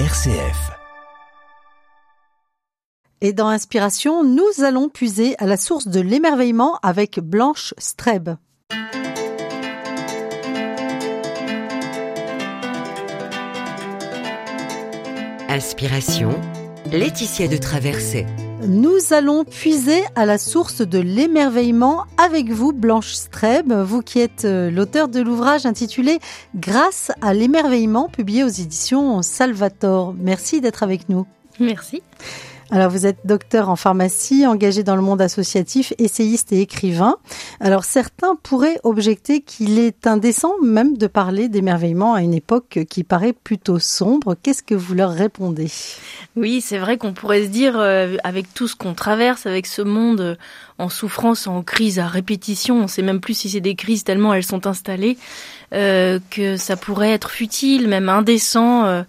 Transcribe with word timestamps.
RCF. 0.00 0.72
Et 3.20 3.32
dans 3.32 3.46
Inspiration, 3.46 4.24
nous 4.24 4.64
allons 4.64 4.88
puiser 4.88 5.36
à 5.38 5.46
la 5.46 5.56
source 5.56 5.86
de 5.86 6.00
l'émerveillement 6.00 6.80
avec 6.82 7.20
Blanche 7.20 7.74
Streb. 7.78 8.30
Inspiration, 15.48 16.40
Laetitia 16.90 17.46
de 17.46 17.56
Traversée. 17.56 18.26
Nous 18.66 19.12
allons 19.12 19.44
puiser 19.44 20.02
à 20.14 20.24
la 20.24 20.38
source 20.38 20.80
de 20.80 20.98
l'émerveillement 20.98 22.04
avec 22.16 22.50
vous, 22.50 22.72
Blanche 22.72 23.12
Streb, 23.12 23.72
vous 23.72 24.00
qui 24.00 24.20
êtes 24.20 24.46
euh, 24.46 24.70
l'auteur 24.70 25.08
de 25.08 25.20
l'ouvrage 25.20 25.66
intitulé 25.66 26.18
Grâce 26.54 27.12
à 27.20 27.34
l'émerveillement, 27.34 28.08
publié 28.08 28.42
aux 28.42 28.48
éditions 28.48 29.20
Salvator. 29.22 30.14
Merci 30.18 30.60
d'être 30.60 30.82
avec 30.82 31.08
nous. 31.08 31.26
Merci. 31.60 32.02
Alors 32.74 32.90
vous 32.90 33.06
êtes 33.06 33.24
docteur 33.24 33.68
en 33.68 33.76
pharmacie, 33.76 34.48
engagé 34.48 34.82
dans 34.82 34.96
le 34.96 35.00
monde 35.00 35.22
associatif, 35.22 35.92
essayiste 35.98 36.50
et 36.50 36.60
écrivain. 36.60 37.18
Alors 37.60 37.84
certains 37.84 38.34
pourraient 38.34 38.80
objecter 38.82 39.42
qu'il 39.42 39.78
est 39.78 40.08
indécent 40.08 40.54
même 40.60 40.96
de 40.96 41.06
parler 41.06 41.48
d'émerveillement 41.48 42.14
à 42.14 42.22
une 42.22 42.34
époque 42.34 42.80
qui 42.90 43.04
paraît 43.04 43.32
plutôt 43.32 43.78
sombre. 43.78 44.34
Qu'est-ce 44.42 44.64
que 44.64 44.74
vous 44.74 44.94
leur 44.94 45.12
répondez? 45.12 45.70
Oui, 46.34 46.60
c'est 46.60 46.78
vrai 46.78 46.98
qu'on 46.98 47.12
pourrait 47.12 47.44
se 47.44 47.48
dire, 47.48 47.78
euh, 47.78 48.16
avec 48.24 48.52
tout 48.52 48.66
ce 48.66 48.74
qu'on 48.74 48.94
traverse, 48.94 49.46
avec 49.46 49.66
ce 49.66 49.82
monde 49.82 50.20
euh, 50.20 50.34
en 50.78 50.88
souffrance, 50.88 51.46
en 51.46 51.62
crise 51.62 52.00
à 52.00 52.08
répétition, 52.08 52.78
on 52.78 52.82
ne 52.82 52.86
sait 52.88 53.02
même 53.02 53.20
plus 53.20 53.34
si 53.34 53.50
c'est 53.50 53.60
des 53.60 53.76
crises 53.76 54.02
tellement 54.02 54.34
elles 54.34 54.42
sont 54.42 54.66
installées, 54.66 55.16
euh, 55.74 56.18
que 56.28 56.56
ça 56.56 56.76
pourrait 56.76 57.12
être 57.12 57.30
futile, 57.30 57.86
même 57.86 58.08
indécent 58.08 59.04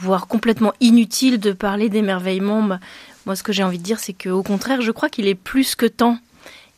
voire 0.00 0.26
complètement 0.26 0.72
inutile 0.80 1.38
de 1.38 1.52
parler 1.52 1.88
d'émerveillement. 1.88 2.62
Bah, 2.62 2.80
moi, 3.28 3.36
ce 3.36 3.42
que 3.42 3.52
j'ai 3.52 3.62
envie 3.62 3.76
de 3.76 3.82
dire, 3.82 3.98
c'est 3.98 4.14
qu'au 4.14 4.42
contraire, 4.42 4.80
je 4.80 4.90
crois 4.90 5.10
qu'il 5.10 5.26
est 5.28 5.34
plus 5.34 5.74
que 5.74 5.84
temps. 5.84 6.16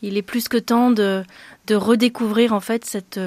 Il 0.03 0.17
est 0.17 0.23
plus 0.23 0.48
que 0.48 0.57
temps 0.57 0.91
de, 0.91 1.23
redécouvrir 1.70 2.53
en 2.53 2.59
fait 2.59 2.84
cette, 2.84 3.20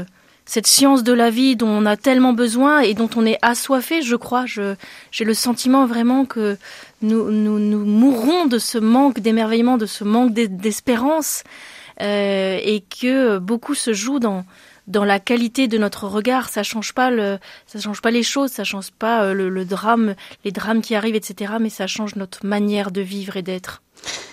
cette 0.43 0.67
science 0.67 1.03
de 1.03 1.13
la 1.13 1.29
vie 1.29 1.55
dont 1.55 1.69
on 1.69 1.85
a 1.85 1.95
tellement 1.95 2.33
besoin 2.33 2.81
et 2.81 2.93
dont 2.93 3.09
on 3.15 3.25
est 3.25 3.39
assoiffé, 3.41 4.01
je 4.01 4.17
crois. 4.17 4.43
j'ai 4.45 5.23
le 5.23 5.33
sentiment 5.33 5.85
vraiment 5.85 6.25
que 6.25 6.57
nous, 7.01 7.31
nous, 7.31 7.59
nous 7.59 7.85
mourrons 7.85 8.45
de 8.47 8.57
ce 8.57 8.77
manque 8.77 9.21
d'émerveillement, 9.21 9.77
de 9.77 9.85
ce 9.85 10.03
manque 10.03 10.33
d'espérance, 10.33 11.45
euh, 12.01 12.59
et 12.61 12.81
que 12.81 13.37
beaucoup 13.37 13.73
se 13.73 13.93
joue 13.93 14.19
dans, 14.19 14.43
dans 14.87 15.05
la 15.05 15.19
qualité 15.19 15.67
de 15.67 15.77
notre 15.77 16.07
regard. 16.07 16.49
Ça 16.49 16.63
change 16.63 16.93
pas 16.93 17.09
le, 17.09 17.39
ça 17.67 17.79
change 17.79 18.01
pas 18.01 18.11
les 18.11 18.23
choses, 18.23 18.51
ça 18.51 18.63
change 18.63 18.91
pas 18.91 19.23
euh, 19.23 19.33
le, 19.33 19.65
drame, 19.65 20.15
les 20.43 20.51
drames 20.51 20.81
qui 20.81 20.95
arrivent, 20.95 21.15
etc. 21.15 21.53
Mais 21.59 21.69
ça 21.69 21.87
change 21.87 22.15
notre 22.15 22.45
manière 22.45 22.91
de 22.91 23.01
vivre 23.01 23.37
et 23.37 23.41
d'être. 23.41 23.81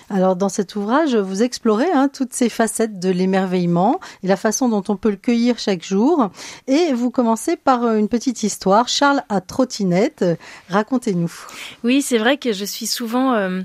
Alors 0.08 0.34
dans 0.36 0.48
cet 0.48 0.74
ouvrage, 0.74 1.14
vous 1.14 1.42
explorez 1.42 1.90
hein, 1.92 2.08
toutes 2.08 2.32
ces 2.32 2.48
facettes 2.48 2.98
de 2.98 3.10
l'émerveillement 3.10 4.00
et 4.22 4.26
la 4.28 4.36
façon 4.36 4.68
dont 4.68 4.82
on 4.88 4.96
peut 4.96 5.10
le 5.10 5.16
cueillir 5.16 5.58
chaque 5.58 5.84
jour. 5.84 6.30
Et 6.66 6.92
vous 6.92 7.10
commencez 7.10 7.56
par 7.56 7.84
euh, 7.84 7.96
une 7.96 8.08
petite 8.08 8.42
histoire. 8.42 8.88
Charles 8.88 9.22
à 9.28 9.41
trottinette. 9.41 10.24
Racontez-nous. 10.68 11.32
Oui, 11.84 12.02
c'est 12.02 12.18
vrai 12.18 12.38
que 12.38 12.52
je 12.52 12.64
suis 12.64 12.86
souvent 12.86 13.34
euh, 13.34 13.60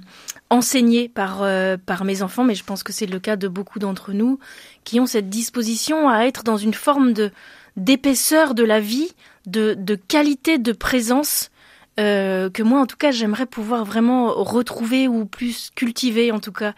enseignée 0.50 1.10
par, 1.10 1.44
par 1.86 2.06
mes 2.06 2.22
enfants, 2.22 2.44
mais 2.44 2.56
je 2.56 2.64
pense 2.64 2.84
que 2.84 2.94
c'est 2.94 3.08
le 3.08 3.20
cas 3.20 3.36
de 3.36 3.48
beaucoup 3.48 3.80
d'entre 3.80 4.14
nous 4.14 4.40
qui 4.84 5.00
ont 5.00 5.08
cette 5.08 5.30
disposition 5.30 6.10
à 6.10 6.26
être 6.26 6.44
dans 6.44 6.58
une 6.58 6.74
forme 6.74 7.14
de 7.14 7.32
d'épaisseur 7.78 8.54
de 8.56 8.64
la 8.64 8.80
vie, 8.80 9.12
de, 9.48 9.76
de 9.78 9.96
qualité 9.96 10.58
de 10.58 10.72
présence 10.72 11.50
euh, 12.00 12.50
que 12.50 12.64
moi 12.64 12.80
en 12.80 12.86
tout 12.86 12.98
cas 12.98 13.12
j'aimerais 13.12 13.46
pouvoir 13.46 13.86
vraiment 13.86 14.34
retrouver 14.34 15.08
ou 15.08 15.26
plus 15.26 15.72
cultiver 15.76 16.32
en 16.32 16.40
tout 16.40 16.52
cas. 16.52 16.74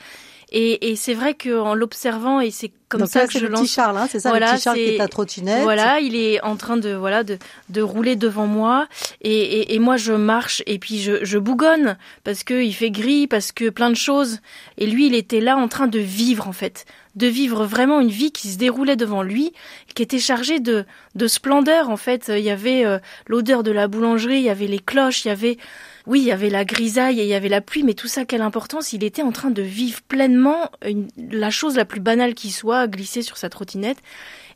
Et, 0.50 0.92
et 0.92 0.96
c'est 0.96 1.14
vrai 1.14 1.34
qu'en 1.34 1.74
l'observant, 1.74 2.40
et 2.40 2.52
c'est 2.52 2.72
comme 2.88 3.06
ça, 3.06 3.28
que 3.28 3.34
je 3.38 3.46
le 3.46 3.50
Petit 3.50 3.68
Charles, 3.68 3.98
hein, 3.98 4.08
c'est 4.10 4.22
ça, 4.22 4.32
le 4.32 4.40
petit 4.40 4.62
Charles 4.62 4.78
qui 4.78 4.84
est 4.84 5.00
à 5.02 5.10
trottinette. 5.10 5.64
Voilà, 5.64 6.00
il 6.00 6.16
est 6.16 6.42
en 6.42 6.56
train 6.56 6.78
de 6.78 6.94
voilà 6.94 7.26
de, 7.26 7.38
de 7.68 7.82
rouler 7.82 8.16
devant 8.16 8.48
moi, 8.48 8.88
et, 9.22 9.30
et, 9.30 9.76
et 9.76 9.80
moi 9.80 9.98
je 9.98 10.14
marche 10.14 10.64
et 10.66 10.80
puis 10.80 11.02
je, 11.02 11.26
je 11.26 11.38
bougonne 11.38 11.98
parce 12.24 12.46
que 12.46 12.64
il 12.64 12.72
fait 12.72 12.92
gris, 12.92 13.28
parce 13.28 13.52
que 13.52 13.70
plein 13.70 13.90
de 13.90 13.98
choses. 13.98 14.40
Et 14.78 14.86
lui, 14.86 15.08
il 15.08 15.16
était 15.16 15.42
là 15.42 15.58
en 15.58 15.68
train 15.68 15.88
de 15.88 16.00
vivre 16.00 16.48
en 16.48 16.54
fait, 16.54 16.86
de 17.18 17.28
vivre 17.28 17.66
vraiment 17.66 18.00
une 18.00 18.10
vie 18.10 18.32
qui 18.32 18.48
se 18.48 18.58
déroulait 18.58 18.96
devant 18.96 19.24
lui, 19.24 19.52
qui 19.94 20.04
était 20.04 20.20
chargée 20.20 20.60
de 20.60 20.86
de 21.16 21.28
splendeur 21.28 21.90
en 21.90 21.98
fait. 21.98 22.32
Il 22.34 22.44
y 22.44 22.50
avait 22.50 22.86
euh, 22.86 23.00
l'odeur 23.26 23.64
de 23.64 23.72
la 23.72 23.88
boulangerie, 23.88 24.38
il 24.38 24.44
y 24.44 24.50
avait 24.50 24.68
les 24.68 24.80
cloches, 24.80 25.26
il 25.26 25.30
y 25.30 25.32
avait 25.32 25.58
oui, 26.06 26.22
il 26.22 26.26
y 26.26 26.32
avait 26.32 26.50
la 26.50 26.64
grisaille 26.64 27.20
et 27.20 27.24
il 27.24 27.30
y 27.30 27.34
avait 27.34 27.50
la 27.50 27.60
pluie, 27.60 27.84
mais 27.84 27.94
tout 27.94 28.08
ça, 28.08 28.24
quelle 28.24 28.42
importance 28.42 28.94
Il 28.94 29.04
était 29.04 29.24
en 29.24 29.34
train 29.34 29.52
de 29.52 29.62
vivre 29.62 30.02
pleinement 30.08 30.72
la 31.18 31.50
chose 31.50 31.76
la 31.76 31.84
plus 31.84 32.00
banale 32.00 32.34
qui 32.34 32.52
soit, 32.52 32.88
glisser 32.88 33.22
sur 33.22 33.36
sa 33.36 33.50
trottinette. 33.50 33.98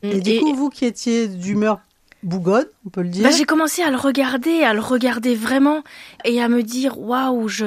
Et, 0.02 0.20
du 0.20 0.40
coup, 0.40 0.54
vous 0.54 0.70
qui 0.70 0.86
étiez 0.86 1.28
d'humeur 1.28 1.80
bougonne, 2.22 2.66
on 2.86 2.88
peut 2.88 3.02
le 3.02 3.08
dire. 3.08 3.22
Bah, 3.22 3.30
j'ai 3.30 3.44
commencé 3.44 3.82
à 3.82 3.90
le 3.90 3.96
regarder, 3.96 4.62
à 4.62 4.72
le 4.72 4.80
regarder 4.80 5.34
vraiment, 5.34 5.82
et 6.24 6.40
à 6.40 6.48
me 6.48 6.62
dire, 6.62 6.98
waouh, 6.98 7.48
je, 7.48 7.66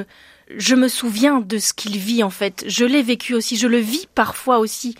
je 0.49 0.75
me 0.75 0.87
souviens 0.87 1.41
de 1.41 1.57
ce 1.57 1.73
qu'il 1.73 1.97
vit 1.97 2.23
en 2.23 2.29
fait. 2.29 2.63
Je 2.67 2.85
l'ai 2.85 3.01
vécu 3.01 3.33
aussi, 3.33 3.57
je 3.57 3.67
le 3.67 3.77
vis 3.77 4.07
parfois 4.13 4.59
aussi. 4.59 4.95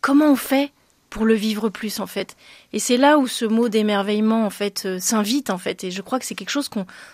Comment 0.00 0.30
on 0.30 0.36
fait 0.36 0.70
pour 1.10 1.24
le 1.24 1.34
vivre 1.34 1.68
plus 1.68 2.00
en 2.00 2.06
fait? 2.06 2.36
Et 2.72 2.78
c'est 2.78 2.96
là 2.96 3.18
où 3.18 3.26
ce 3.26 3.44
mot 3.44 3.68
d'émerveillement 3.68 4.44
en 4.44 4.50
fait 4.50 4.84
euh, 4.86 4.98
s'invite 4.98 5.50
en 5.50 5.58
fait. 5.58 5.84
Et 5.84 5.90
je 5.90 6.02
crois 6.02 6.18
que 6.18 6.26
c'est 6.26 6.34
quelque 6.34 6.50
chose 6.50 6.70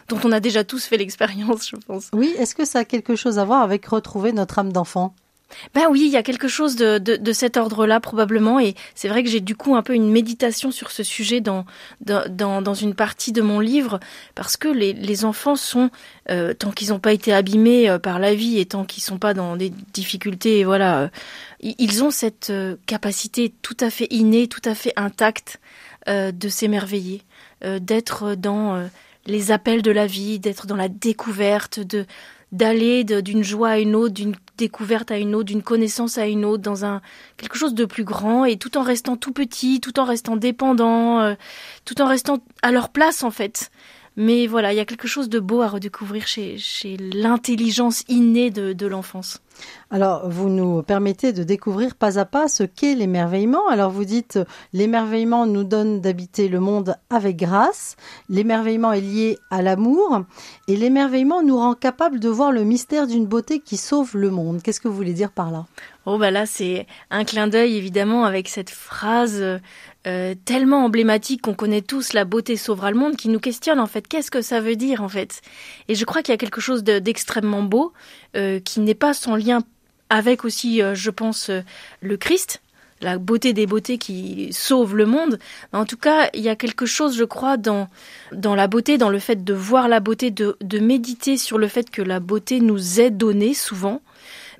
dont 0.09 0.19
on 0.25 0.33
a 0.33 0.41
déjà 0.41 0.65
tous 0.65 0.85
fait 0.85 0.97
l'expérience, 0.97 1.69
je 1.71 1.77
pense. 1.77 2.09
Oui, 2.13 2.35
est-ce 2.39 2.55
que 2.55 2.65
ça 2.65 2.81
a 2.81 2.85
quelque 2.85 3.17
chose 3.17 3.39
à 3.39 3.45
voir 3.45 3.63
avec 3.63 3.87
retrouver 3.87 4.33
notre 4.33 4.59
âme 4.59 4.73
d'enfant? 4.73 5.15
Ben 5.75 5.87
oui, 5.91 6.03
il 6.05 6.11
y 6.11 6.17
a 6.17 6.23
quelque 6.23 6.49
chose 6.49 6.77
de, 6.77 6.99
de, 6.99 7.17
de 7.17 7.33
cet 7.33 7.57
ordre-là 7.57 8.01
probablement, 8.01 8.61
et 8.61 8.75
c'est 8.95 9.09
vrai 9.09 9.23
que 9.23 9.29
j'ai 9.29 9.41
du 9.41 9.55
coup 9.55 9.77
un 9.77 9.83
peu 9.83 9.95
une 9.95 10.11
méditation 10.11 10.71
sur 10.71 10.91
ce 10.91 11.03
sujet 11.03 11.41
dans, 11.41 11.65
dans, 12.01 12.63
dans 12.63 12.75
une 12.75 12.95
partie 12.95 13.33
de 13.33 13.43
mon 13.43 13.61
livre, 13.61 14.01
parce 14.35 14.57
que 14.57 14.69
les, 14.69 14.93
les 14.93 15.25
enfants 15.25 15.57
sont, 15.57 15.91
euh, 16.31 16.55
tant 16.55 16.71
qu'ils 16.71 16.89
n'ont 16.91 16.99
pas 16.99 17.13
été 17.13 17.33
abîmés 17.33 17.89
euh, 17.89 17.99
par 17.99 18.19
la 18.19 18.35
vie 18.35 18.59
et 18.59 18.67
tant 18.67 18.85
qu'ils 18.85 19.03
sont 19.03 19.19
pas 19.19 19.35
dans 19.35 19.57
des 19.57 19.71
difficultés, 19.93 20.65
voilà, 20.65 21.01
euh, 21.01 21.09
ils 21.63 22.03
ont 22.03 22.11
cette 22.11 22.53
capacité 22.87 23.53
tout 23.63 23.77
à 23.81 23.91
fait 23.91 24.07
innée, 24.11 24.49
tout 24.49 24.63
à 24.65 24.75
fait 24.75 24.93
intacte 24.97 25.61
de 26.07 26.49
s'émerveiller, 26.49 27.23
d'être 27.63 28.35
dans 28.35 28.89
les 29.27 29.51
appels 29.51 29.83
de 29.83 29.91
la 29.91 30.07
vie, 30.07 30.39
d'être 30.39 30.67
dans 30.67 30.77
la 30.77 30.89
découverte, 30.89 31.79
de 31.79 32.07
d'aller 32.53 33.05
d'une 33.05 33.45
joie 33.45 33.71
à 33.71 33.79
une 33.79 33.95
autre, 33.95 34.15
d'une 34.15 34.35
découverte 34.57 35.11
à 35.11 35.19
une 35.19 35.35
autre, 35.35 35.47
d'une 35.47 35.63
connaissance 35.63 36.19
à 36.19 36.27
une 36.27 36.45
autre, 36.45 36.63
dans 36.63 36.85
un 36.85 37.01
quelque 37.37 37.57
chose 37.57 37.75
de 37.75 37.85
plus 37.85 38.05
grand, 38.05 38.45
et 38.45 38.57
tout 38.57 38.77
en 38.77 38.83
restant 38.83 39.17
tout 39.17 39.33
petit, 39.33 39.81
tout 39.81 39.99
en 40.01 40.05
restant 40.05 40.37
dépendant, 40.37 41.21
euh, 41.21 41.35
tout 41.85 42.01
en 42.03 42.07
restant 42.07 42.39
à 42.63 42.73
leur 42.73 42.89
place 42.89 43.23
en 43.23 43.31
fait. 43.31 43.71
Mais 44.17 44.47
voilà, 44.47 44.73
il 44.73 44.77
y 44.77 44.81
a 44.81 44.85
quelque 44.85 45.09
chose 45.09 45.29
de 45.29 45.39
beau 45.39 45.63
à 45.63 45.69
redécouvrir 45.69 46.27
chez, 46.27 46.59
chez 46.59 46.97
l'intelligence 46.97 48.03
innée 48.09 48.51
de, 48.51 48.73
de 48.73 48.87
l'enfance. 48.87 49.41
Alors, 49.91 50.29
vous 50.29 50.49
nous 50.49 50.83
permettez 50.83 51.33
de 51.33 51.43
découvrir 51.43 51.95
pas 51.95 52.19
à 52.19 52.25
pas 52.25 52.49
ce 52.49 52.63
qu'est 52.63 52.95
l'émerveillement. 52.95 53.69
Alors, 53.69 53.91
vous 53.91 54.05
dites, 54.05 54.39
l'émerveillement 54.73 55.47
nous 55.47 55.65
donne 55.65 56.01
d'habiter 56.01 56.49
le 56.49 56.61
monde 56.61 56.97
avec 57.11 57.37
grâce. 57.37 57.97
L'émerveillement 58.29 58.93
est 58.93 59.01
lié 59.01 59.39
à 59.51 59.63
l'amour. 59.63 60.23
Et 60.69 60.77
l'émerveillement 60.77 61.43
nous 61.43 61.57
rend 61.57 61.75
capable 61.75 62.21
de 62.21 62.29
voir 62.29 62.53
le 62.53 62.65
mystère 62.65 63.07
d'une 63.07 63.27
beauté 63.27 63.61
qui 63.61 63.77
sauve 63.77 64.17
le 64.17 64.31
monde. 64.31 64.63
Qu'est-ce 64.63 64.81
que 64.81 64.89
vous 64.89 64.97
voulez 64.97 65.13
dire 65.13 65.31
par 65.31 65.51
là? 65.51 65.67
Oh, 66.07 66.17
bah 66.17 66.31
là, 66.31 66.47
c'est 66.47 66.87
un 67.11 67.25
clin 67.25 67.47
d'œil, 67.47 67.77
évidemment, 67.77 68.25
avec 68.25 68.49
cette 68.49 68.71
phrase 68.71 69.45
euh, 70.07 70.35
tellement 70.45 70.85
emblématique 70.85 71.43
qu'on 71.43 71.55
connaît 71.55 71.83
tous, 71.83 72.15
la 72.15 72.25
beauté 72.25 72.57
sauvera 72.57 72.91
le 72.91 72.97
monde, 72.97 73.17
qui 73.17 73.29
nous 73.29 73.39
questionne, 73.39 73.79
en 73.79 73.87
fait, 73.87 74.09
qu'est-ce 74.09 74.31
que 74.31 74.41
ça 74.41 74.61
veut 74.61 74.77
dire, 74.77 75.03
en 75.03 75.09
fait? 75.09 75.43
Et 75.89 75.95
je 75.95 76.05
crois 76.07 76.23
qu'il 76.23 76.33
y 76.33 76.35
a 76.35 76.39
quelque 76.39 76.61
chose 76.61 76.83
d'extrêmement 76.83 77.63
beau, 77.63 77.93
euh, 78.35 78.61
qui 78.61 78.81
n'est 78.81 78.95
pas 78.95 79.13
sans 79.13 79.37
lien 79.37 79.61
avec 80.09 80.45
aussi, 80.45 80.83
euh, 80.83 80.95
je 80.95 81.11
pense, 81.11 81.51
le 82.01 82.17
Christ, 82.17 82.63
la 83.03 83.19
beauté 83.19 83.53
des 83.53 83.67
beautés 83.67 83.99
qui 83.99 84.53
sauve 84.53 84.97
le 84.97 85.07
monde. 85.07 85.39
En 85.73 85.85
tout 85.85 85.97
cas, 85.97 86.31
il 86.35 86.41
y 86.41 86.49
a 86.49 86.57
quelque 86.57 86.87
chose, 86.87 87.17
je 87.17 87.25
crois, 87.25 87.57
dans, 87.57 87.89
dans 88.33 88.55
la 88.55 88.69
beauté, 88.69 88.99
dans 88.99 89.11
le 89.11 89.19
fait 89.19 89.45
de 89.45 89.55
voir 89.55 89.89
la 89.89 90.01
beauté, 90.01 90.31
de, 90.31 90.57
méditer 90.79 91.37
sur 91.37 91.59
le 91.59 91.69
fait 91.69 91.91
que 91.91 92.03
la 92.03 92.21
beauté 92.21 92.61
nous 92.61 93.01
est 93.01 93.11
donnée 93.11 93.55
souvent, 93.55 94.01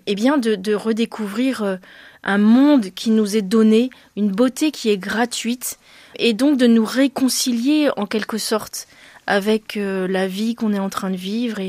et 0.07 0.13
eh 0.13 0.15
bien 0.15 0.39
de, 0.39 0.75
redécouvrir 0.75 1.79
un 2.23 2.39
monde 2.39 2.91
qui 2.95 3.11
nous 3.11 3.37
est 3.37 3.43
donné, 3.43 3.91
une 4.17 4.31
beauté 4.31 4.71
qui 4.71 4.91
est 4.91 4.99
gratuite, 4.99 5.79
et 6.17 6.33
donc 6.33 6.59
de 6.59 6.67
nous 6.67 6.85
réconcilier 6.85 7.91
en 7.97 8.07
quelque 8.07 8.39
sorte 8.39 8.87
avec 9.27 9.77
la 9.77 10.27
vie 10.27 10.57
qu'on 10.57 10.73
est 10.73 10.81
en 10.81 10.91
train 10.91 11.11
de 11.11 11.17
vivre 11.17 11.61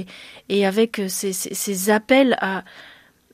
et, 0.50 0.65
avec 0.65 1.00
ces, 1.07 1.31
ces 1.31 1.89
appels 1.92 2.36
à, 2.42 2.63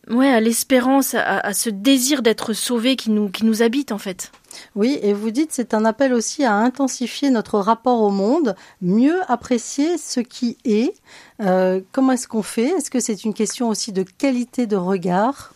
ouais, 0.09 0.29
à 0.29 0.39
l'espérance, 0.39 1.13
à, 1.15 1.39
à, 1.39 1.53
ce 1.53 1.69
désir 1.69 2.21
d'être 2.21 2.53
sauvé 2.53 2.95
qui 2.95 3.09
nous, 3.09 3.29
qui 3.29 3.45
nous 3.45 3.61
habite 3.61 3.91
en 3.91 3.97
fait. 3.97 4.31
Oui, 4.75 4.99
et 5.01 5.13
vous 5.13 5.31
dites 5.31 5.51
c'est 5.51 5.73
un 5.73 5.85
appel 5.85 6.13
aussi 6.13 6.43
à 6.43 6.53
intensifier 6.55 7.29
notre 7.29 7.59
rapport 7.59 8.01
au 8.01 8.09
monde, 8.09 8.55
mieux 8.81 9.19
apprécier 9.27 9.97
ce 9.97 10.19
qui 10.19 10.57
est. 10.65 10.93
Euh, 11.41 11.81
comment 11.91 12.13
est-ce 12.13 12.27
qu'on 12.27 12.43
fait? 12.43 12.69
Est-ce 12.69 12.89
que 12.89 12.99
c'est 12.99 13.23
une 13.23 13.33
question 13.33 13.69
aussi 13.69 13.91
de 13.91 14.03
qualité 14.03 14.67
de 14.67 14.75
regard? 14.75 15.53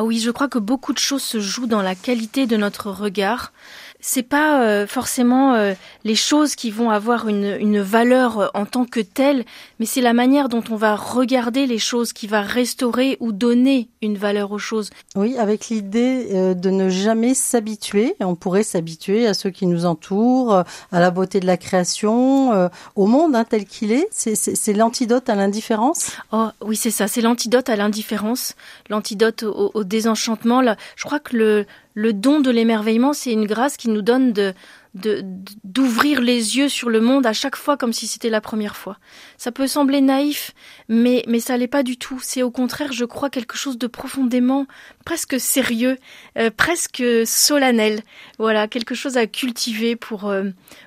Ah 0.00 0.04
oui, 0.04 0.20
je 0.20 0.30
crois 0.30 0.46
que 0.46 0.60
beaucoup 0.60 0.92
de 0.92 0.98
choses 1.00 1.24
se 1.24 1.40
jouent 1.40 1.66
dans 1.66 1.82
la 1.82 1.96
qualité 1.96 2.46
de 2.46 2.56
notre 2.56 2.92
regard. 2.92 3.52
C'est 3.98 4.22
pas 4.22 4.62
euh, 4.62 4.86
forcément 4.86 5.54
euh, 5.54 5.74
les 6.04 6.14
choses 6.14 6.54
qui 6.54 6.70
vont 6.70 6.90
avoir 6.90 7.26
une, 7.26 7.56
une 7.58 7.80
valeur 7.80 8.38
euh, 8.38 8.46
en 8.54 8.64
tant 8.64 8.84
que 8.84 9.00
telle, 9.00 9.44
mais 9.78 9.86
c'est 9.86 10.00
la 10.00 10.12
manière 10.12 10.48
dont 10.48 10.62
on 10.70 10.76
va 10.76 10.96
regarder 10.96 11.66
les 11.66 11.78
choses 11.78 12.12
qui 12.12 12.26
va 12.26 12.42
restaurer 12.42 13.16
ou 13.20 13.32
donner 13.32 13.88
une 14.02 14.16
valeur 14.16 14.52
aux 14.52 14.58
choses. 14.58 14.90
Oui, 15.16 15.36
avec 15.36 15.68
l'idée 15.68 16.54
de 16.54 16.70
ne 16.70 16.88
jamais 16.88 17.34
s'habituer. 17.34 18.14
On 18.20 18.34
pourrait 18.34 18.62
s'habituer 18.62 19.26
à 19.26 19.34
ceux 19.34 19.50
qui 19.50 19.66
nous 19.66 19.86
entourent, 19.86 20.52
à 20.92 21.00
la 21.00 21.10
beauté 21.10 21.40
de 21.40 21.46
la 21.46 21.56
création, 21.56 22.70
au 22.96 23.06
monde 23.06 23.34
hein, 23.34 23.44
tel 23.44 23.64
qu'il 23.64 23.92
est. 23.92 24.08
C'est 24.10 24.72
l'antidote 24.72 25.28
à 25.28 25.34
l'indifférence. 25.34 26.12
Oh 26.32 26.48
oui, 26.62 26.76
c'est 26.76 26.90
ça. 26.90 27.08
C'est 27.08 27.20
l'antidote 27.20 27.68
à 27.68 27.76
l'indifférence, 27.76 28.54
l'antidote 28.88 29.42
au, 29.42 29.70
au 29.74 29.84
désenchantement. 29.84 30.60
Là, 30.60 30.76
je 30.96 31.04
crois 31.04 31.20
que 31.20 31.36
le 31.36 31.66
le 31.98 32.12
don 32.12 32.38
de 32.38 32.50
l'émerveillement, 32.50 33.12
c'est 33.12 33.32
une 33.32 33.44
grâce 33.44 33.76
qui 33.76 33.88
nous 33.88 34.02
donne 34.02 34.32
de 34.32 34.54
d'ouvrir 34.94 36.20
les 36.20 36.56
yeux 36.56 36.68
sur 36.68 36.88
le 36.88 37.00
monde 37.00 37.26
à 37.26 37.32
chaque 37.32 37.56
fois 37.56 37.76
comme 37.76 37.92
si 37.92 38.06
c'était 38.06 38.30
la 38.30 38.40
première 38.40 38.76
fois. 38.76 38.98
Ça 39.36 39.52
peut 39.52 39.66
sembler 39.66 40.00
naïf, 40.00 40.52
mais 40.88 41.24
mais 41.28 41.40
ça 41.40 41.56
l'est 41.56 41.68
pas 41.68 41.82
du 41.82 41.98
tout. 41.98 42.20
C'est 42.22 42.42
au 42.42 42.50
contraire, 42.50 42.92
je 42.92 43.04
crois, 43.04 43.30
quelque 43.30 43.56
chose 43.56 43.78
de 43.78 43.86
profondément 43.86 44.66
presque 45.04 45.38
sérieux, 45.38 45.98
euh, 46.38 46.50
presque 46.54 47.02
solennel. 47.24 48.02
Voilà, 48.38 48.68
quelque 48.68 48.94
chose 48.94 49.16
à 49.16 49.26
cultiver 49.26 49.94
pour 49.96 50.28
euh, 50.28 50.44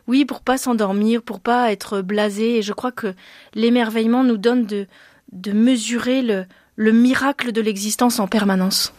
oui, 0.07 0.25
pour 0.25 0.41
pas 0.41 0.57
s'endormir, 0.57 1.21
pour 1.21 1.39
pas 1.39 1.71
être 1.71 2.01
blasé. 2.01 2.57
Et 2.57 2.61
je 2.61 2.73
crois 2.73 2.91
que 2.91 3.13
l'émerveillement 3.53 4.23
nous 4.23 4.37
donne 4.37 4.65
de 4.65 4.87
de 5.31 5.51
mesurer 5.51 6.21
le 6.21 6.45
le 6.75 6.91
miracle 6.91 7.51
de 7.51 7.61
l'existence 7.61 8.19
en 8.19 8.27
permanence. 8.27 8.93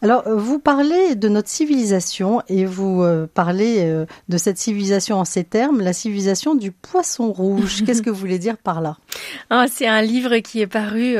Alors, 0.00 0.26
euh, 0.26 0.36
vous 0.36 0.58
parlez 0.58 1.14
de 1.14 1.28
notre 1.28 1.48
civilisation 1.48 2.42
et 2.48 2.64
vous 2.64 3.02
euh, 3.02 3.26
parlez 3.32 3.80
euh, 3.80 4.06
de 4.28 4.36
cette 4.36 4.58
civilisation 4.58 5.18
en 5.18 5.24
ces 5.24 5.44
termes, 5.44 5.80
la 5.80 5.92
civilisation 5.92 6.54
du 6.54 6.72
poisson 6.72 7.32
rouge. 7.32 7.82
Qu'est-ce 7.86 8.02
que 8.02 8.10
vous 8.10 8.18
voulez 8.18 8.38
dire 8.38 8.56
par 8.56 8.80
là? 8.80 8.96
Ah, 9.50 9.66
C'est 9.70 9.86
un 9.86 10.02
livre 10.02 10.38
qui 10.38 10.60
est 10.60 10.66
paru, 10.66 11.16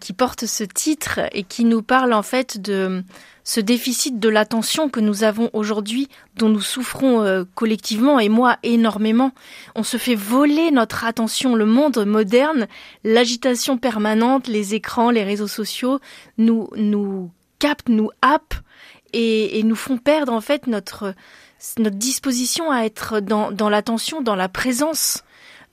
qui 0.00 0.12
porte 0.12 0.46
ce 0.46 0.64
titre 0.64 1.20
et 1.32 1.42
qui 1.42 1.64
nous 1.64 1.82
parle 1.82 2.12
en 2.12 2.22
fait 2.22 2.60
de 2.60 3.02
ce 3.44 3.60
déficit 3.60 4.18
de 4.18 4.28
l'attention 4.28 4.88
que 4.88 5.00
nous 5.00 5.24
avons 5.24 5.50
aujourd'hui, 5.52 6.08
dont 6.36 6.48
nous 6.48 6.60
souffrons 6.60 7.46
collectivement 7.54 8.18
et 8.18 8.28
moi 8.28 8.58
énormément. 8.62 9.32
On 9.74 9.82
se 9.82 9.96
fait 9.96 10.14
voler 10.14 10.70
notre 10.70 11.04
attention. 11.04 11.54
Le 11.54 11.66
monde 11.66 12.04
moderne, 12.04 12.66
l'agitation 13.04 13.78
permanente, 13.78 14.46
les 14.46 14.74
écrans, 14.74 15.10
les 15.10 15.24
réseaux 15.24 15.48
sociaux 15.48 16.00
nous 16.38 16.68
nous 16.76 17.30
captent, 17.60 17.88
nous 17.88 18.10
happent 18.22 18.54
et, 19.12 19.62
nous 19.62 19.76
font 19.76 19.98
perdre 19.98 20.32
en 20.32 20.40
fait 20.40 20.66
notre 20.66 21.14
notre 21.78 21.96
disposition 21.96 22.70
à 22.70 22.84
être 22.84 23.20
dans, 23.20 23.52
dans 23.52 23.68
l'attention, 23.68 24.22
dans 24.22 24.34
la 24.34 24.48
présence. 24.48 25.22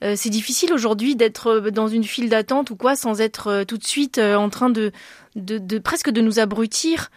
Euh, 0.04 0.14
c'est 0.16 0.28
difficile 0.30 0.72
aujourd'hui 0.72 1.16
d'être 1.16 1.70
dans 1.70 1.88
une 1.88 2.04
file 2.04 2.28
d'attente 2.28 2.70
ou 2.70 2.76
quoi 2.76 2.94
sans 2.94 3.20
être 3.20 3.48
euh, 3.48 3.64
tout 3.64 3.78
de 3.78 3.84
suite 3.84 4.18
euh, 4.18 4.36
en 4.36 4.50
train 4.50 4.68
de, 4.70 4.92
de, 5.34 5.56
de, 5.58 5.78
presque 5.78 6.10
de 6.10 6.20
nous 6.20 6.38
abrutir 6.38 7.10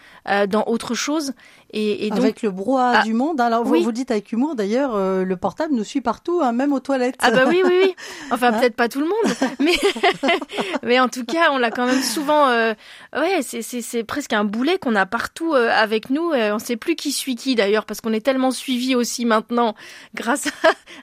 dans 0.48 0.64
autre 0.68 0.94
chose 0.94 1.34
et, 1.74 2.08
et 2.08 2.12
Avec 2.12 2.42
le 2.42 2.52
brouhaha 2.52 3.00
ah, 3.00 3.04
du 3.04 3.14
monde. 3.14 3.40
Alors, 3.40 3.64
vous, 3.64 3.82
vous 3.82 3.92
dites 3.92 4.12
avec 4.12 4.32
humour, 4.32 4.56
d'ailleurs, 4.56 4.96
euh, 4.96 5.24
le 5.24 5.38
portable 5.38 5.74
nous 5.74 5.84
suit 5.84 6.02
partout, 6.02 6.42
hein, 6.44 6.52
même 6.52 6.74
aux 6.74 6.82
toilettes. 6.82 7.16
Ah 7.20 7.32
bah 7.32 7.44
oui, 7.48 7.62
oui, 7.64 7.74
oui. 7.84 7.96
Enfin, 8.32 8.48
hein 8.54 8.60
peut-être 8.60 8.76
pas 8.76 8.90
tout 8.90 9.00
le 9.00 9.08
monde, 9.08 9.54
mais 9.60 9.72
mais 10.92 11.00
en 11.00 11.08
tout 11.08 11.24
cas, 11.24 11.52
on 11.54 11.58
l'a 11.58 11.72
quand 11.72 11.86
même 11.86 12.02
souvent. 12.02 12.50
Euh... 12.50 12.74
Ouais, 13.16 13.40
c'est 13.42 14.04
presque 14.04 14.34
un 14.34 14.44
boulet 14.44 14.78
qu'on 14.78 14.94
a 14.96 15.06
partout 15.06 15.54
euh, 15.54 15.70
avec 15.72 16.10
nous. 16.10 16.34
on 16.34 16.60
sait 16.60 16.76
plus 16.76 16.98
qui 16.98 17.14
suit 17.14 17.36
qui 17.36 17.56
d'ailleurs, 17.56 17.86
parce 17.86 18.02
qu'on 18.02 18.12
est 18.12 18.20
tellement 18.20 18.52
suivi 18.52 18.94
aussi 18.94 19.24
maintenant 19.24 19.74
grâce 20.16 20.50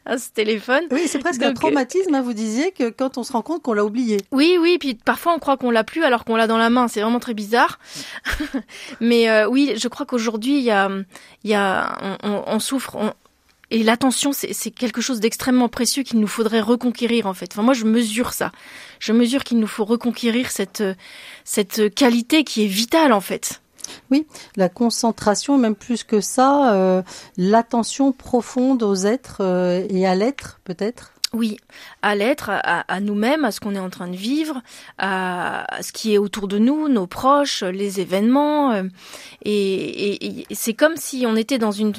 à, 0.04 0.18
ce 0.18 0.30
téléphone. 0.30 0.82
Oui, 0.90 1.04
c'est 1.06 1.20
presque 1.20 1.42
un 1.42 1.54
traumatisme. 1.54 2.14
Hein, 2.14 2.20
vous 2.20 2.34
disiez 2.34 2.70
que 2.72 2.90
quand 2.90 3.16
on 3.16 3.22
se 3.22 3.32
rend 3.32 3.40
compte 3.40 3.62
qu'on 3.62 3.72
l'a 3.72 3.82
oublié. 3.82 4.18
Oui, 4.30 4.58
oui. 4.60 4.76
Puis 4.78 4.94
parfois, 4.94 5.32
on 5.34 5.38
croit 5.38 5.56
qu'on 5.56 5.70
l'a 5.70 5.84
plus 5.84 6.04
alors 6.04 6.26
qu'on 6.26 6.36
l'a 6.36 6.46
dans 6.46 6.58
la 6.58 6.68
main. 6.68 6.86
C'est 6.86 7.00
vraiment 7.00 7.18
très 7.18 7.32
bizarre. 7.32 7.78
mais 9.00 9.30
euh, 9.30 9.48
oui, 9.48 9.72
je 9.74 9.88
crois 9.88 10.04
qu'aujourd'hui 10.04 10.58
il 10.58 10.64
y 10.64 10.70
a, 10.70 10.90
il 11.44 11.50
y 11.50 11.54
a, 11.54 12.18
on, 12.22 12.58
souffre. 12.60 13.14
Et 13.70 13.82
l'attention, 13.82 14.32
c'est 14.32 14.70
quelque 14.70 15.00
chose 15.00 15.20
d'extrêmement 15.20 15.68
précieux 15.68 16.02
qu'il 16.02 16.20
nous 16.20 16.26
faudrait 16.26 16.60
reconquérir 16.60 17.26
en 17.26 17.34
fait. 17.34 17.50
Enfin, 17.52 17.62
moi, 17.62 17.74
je 17.74 17.84
mesure 17.84 18.32
ça. 18.32 18.50
Je 18.98 19.12
mesure 19.12 19.44
qu'il 19.44 19.58
nous 19.58 19.66
faut 19.66 19.84
reconquérir 19.84 20.50
cette 20.50 20.82
cette 21.44 21.94
qualité 21.94 22.44
qui 22.44 22.64
est 22.64 22.68
vitale 22.68 23.12
en 23.12 23.20
fait. 23.20 23.60
Oui, 24.10 24.26
la 24.56 24.68
concentration, 24.68 25.58
même 25.58 25.74
plus 25.74 26.04
que 26.04 26.20
ça, 26.20 26.74
euh, 26.74 27.02
l'attention 27.36 28.12
profonde 28.12 28.82
aux 28.82 28.94
êtres 28.94 29.38
euh, 29.40 29.86
et 29.88 30.06
à 30.06 30.14
l'être 30.14 30.60
peut-être? 30.64 31.12
Oui, 31.34 31.58
à 32.00 32.14
l'être, 32.14 32.48
à, 32.50 33.00
nous-mêmes, 33.00 33.44
à 33.44 33.50
ce 33.50 33.60
qu'on 33.60 33.74
est 33.74 33.78
en 33.78 33.90
train 33.90 34.08
de 34.08 34.16
vivre, 34.16 34.62
à, 34.96 35.66
ce 35.82 35.92
qui 35.92 36.14
est 36.14 36.18
autour 36.18 36.48
de 36.48 36.58
nous, 36.58 36.88
nos 36.88 37.06
proches, 37.06 37.62
les 37.62 38.00
événements. 38.00 38.72
Euh, 38.72 38.84
et, 39.44 40.46
c'est 40.52 40.72
comme 40.72 40.96
si 40.96 41.26
on 41.26 41.36
était 41.36 41.58
dans 41.58 41.70
une 41.70 41.92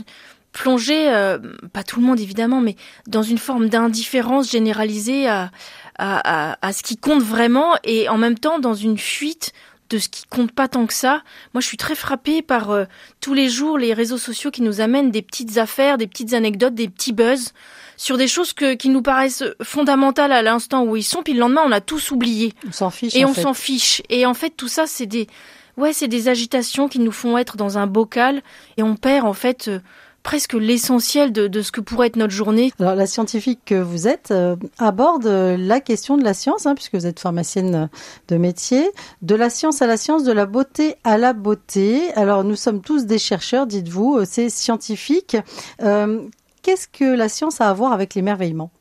plongée, 0.51 1.09
euh, 1.09 1.37
pas 1.73 1.83
tout 1.83 1.99
le 1.99 2.05
monde 2.05 2.19
évidemment, 2.19 2.61
mais 2.61 2.75
dans 3.07 3.23
une 3.23 3.37
forme 3.37 3.69
d'indifférence 3.69 4.49
généralisée 4.51 5.27
à, 5.27 5.51
à, 5.97 6.73
ce 6.73 6.81
qui 6.81 6.97
compte 6.97 7.21
vraiment 7.21 7.75
et 7.83 8.07
en 8.09 8.17
même 8.17 8.39
temps 8.39 8.59
dans 8.59 8.73
une 8.73 8.97
fuite 8.97 9.53
de 9.89 9.97
ce 9.97 10.07
qui 10.07 10.23
compte 10.27 10.51
pas 10.51 10.67
tant 10.67 10.85
que 10.85 10.93
ça. 10.93 11.23
Moi, 11.53 11.61
je 11.61 11.67
suis 11.67 11.77
très 11.77 11.95
frappée 11.95 12.41
par 12.41 12.69
euh, 12.69 12.85
tous 13.21 13.33
les 13.33 13.49
jours 13.49 13.77
les 13.77 13.93
réseaux 13.93 14.17
sociaux 14.19 14.51
qui 14.51 14.61
nous 14.61 14.81
amènent 14.81 15.11
des 15.11 15.23
petites 15.23 15.57
affaires, 15.57 15.97
des 15.97 16.07
petites 16.07 16.33
anecdotes, 16.33 16.75
des 16.75 16.87
petits 16.87 17.11
buzz 17.11 17.53
sur 17.97 18.17
des 18.17 18.27
choses 18.27 18.53
que, 18.53 18.75
qui 18.75 18.89
nous 18.89 19.01
paraissent 19.01 19.43
fondamentales 19.63 20.31
à 20.31 20.41
l'instant 20.41 20.83
où 20.85 20.95
ils 20.95 21.03
sont, 21.03 21.23
puis 21.23 21.33
le 21.33 21.39
lendemain, 21.39 21.63
on 21.65 21.71
a 21.71 21.81
tous 21.81 22.11
oublié. 22.11 22.53
On 22.67 22.71
s'en 22.71 22.89
fiche. 22.91 23.15
Et 23.15 23.25
on 23.25 23.33
s'en 23.33 23.53
fiche. 23.53 24.01
Et 24.09 24.25
en 24.25 24.33
fait, 24.33 24.51
tout 24.51 24.67
ça, 24.67 24.85
c'est 24.85 25.07
des, 25.07 25.27
ouais, 25.75 25.91
c'est 25.91 26.07
des 26.07 26.27
agitations 26.27 26.87
qui 26.87 26.99
nous 26.99 27.11
font 27.11 27.37
être 27.37 27.57
dans 27.57 27.77
un 27.77 27.87
bocal 27.87 28.41
et 28.77 28.83
on 28.83 28.95
perd, 28.95 29.25
en 29.25 29.33
fait, 29.33 29.67
euh, 29.67 29.79
presque 30.23 30.53
l'essentiel 30.53 31.31
de, 31.31 31.61
ce 31.61 31.71
que 31.71 31.81
pourrait 31.81 32.07
être 32.07 32.15
notre 32.15 32.33
journée. 32.33 32.71
Alors 32.79 32.95
la 32.95 33.07
scientifique 33.07 33.59
que 33.65 33.75
vous 33.75 34.07
êtes 34.07 34.31
euh, 34.31 34.55
aborde 34.77 35.25
euh, 35.25 35.57
la 35.57 35.79
question 35.79 36.17
de 36.17 36.23
la 36.23 36.33
science, 36.33 36.65
hein, 36.65 36.75
puisque 36.75 36.95
vous 36.95 37.05
êtes 37.05 37.19
pharmacienne 37.19 37.89
de 38.27 38.37
métier, 38.37 38.89
de 39.21 39.35
la 39.35 39.49
science 39.49 39.81
à 39.81 39.87
la 39.87 39.97
science, 39.97 40.23
de 40.23 40.31
la 40.31 40.45
beauté 40.45 40.95
à 41.03 41.17
la 41.17 41.33
beauté. 41.33 42.13
Alors 42.13 42.43
nous 42.43 42.55
sommes 42.55 42.81
tous 42.81 43.05
des 43.05 43.19
chercheurs, 43.19 43.67
dites-vous, 43.67 44.25
c'est 44.25 44.49
scientifique. 44.49 45.37
Euh, 45.81 46.21
qu'est-ce 46.61 46.87
que 46.87 47.05
la 47.05 47.29
science 47.29 47.61
a 47.61 47.69
à 47.69 47.73
voir 47.73 47.93
avec 47.93 48.15
l'émerveillement? 48.15 48.71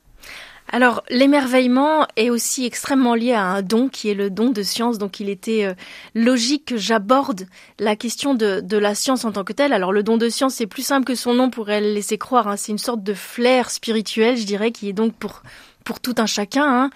Alors 0.70 1.02
l'émerveillement 1.08 2.06
est 2.16 2.30
aussi 2.30 2.66
extrêmement 2.66 3.14
lié 3.14 3.32
à 3.32 3.44
un 3.44 3.62
don 3.62 3.88
qui 3.88 4.08
est 4.10 4.14
le 4.14 4.30
don 4.30 4.50
de 4.50 4.62
science, 4.62 4.98
donc 4.98 5.20
il 5.20 5.28
était 5.28 5.64
euh, 5.64 5.74
logique 6.14 6.66
que 6.66 6.76
j'aborde 6.76 7.46
la 7.78 7.96
question 7.96 8.34
de, 8.34 8.60
de, 8.60 8.76
la 8.76 8.94
science 8.94 9.24
en 9.24 9.32
tant 9.32 9.44
que 9.44 9.52
telle. 9.52 9.72
Alors 9.72 9.92
le 9.92 10.02
don 10.02 10.16
de 10.16 10.28
science 10.28 10.54
c'est 10.54 10.66
plus 10.66 10.82
simple 10.82 11.06
que 11.06 11.14
son 11.14 11.34
nom 11.34 11.50
pourrait 11.50 11.80
le 11.80 11.92
laisser 11.92 12.18
croire, 12.18 12.48
hein. 12.48 12.56
c'est 12.56 12.72
une 12.72 12.78
sorte 12.78 13.02
de 13.02 13.14
flair 13.14 13.70
spirituel 13.70 14.36
je 14.36 14.44
dirais 14.44 14.70
qui 14.70 14.88
est 14.88 14.92
donc 14.92 15.14
pour 15.14 15.42
pour 15.88 16.00
tout 16.00 16.14
un 16.18 16.26
chacun. 16.26 16.66
Hein. 16.66 16.90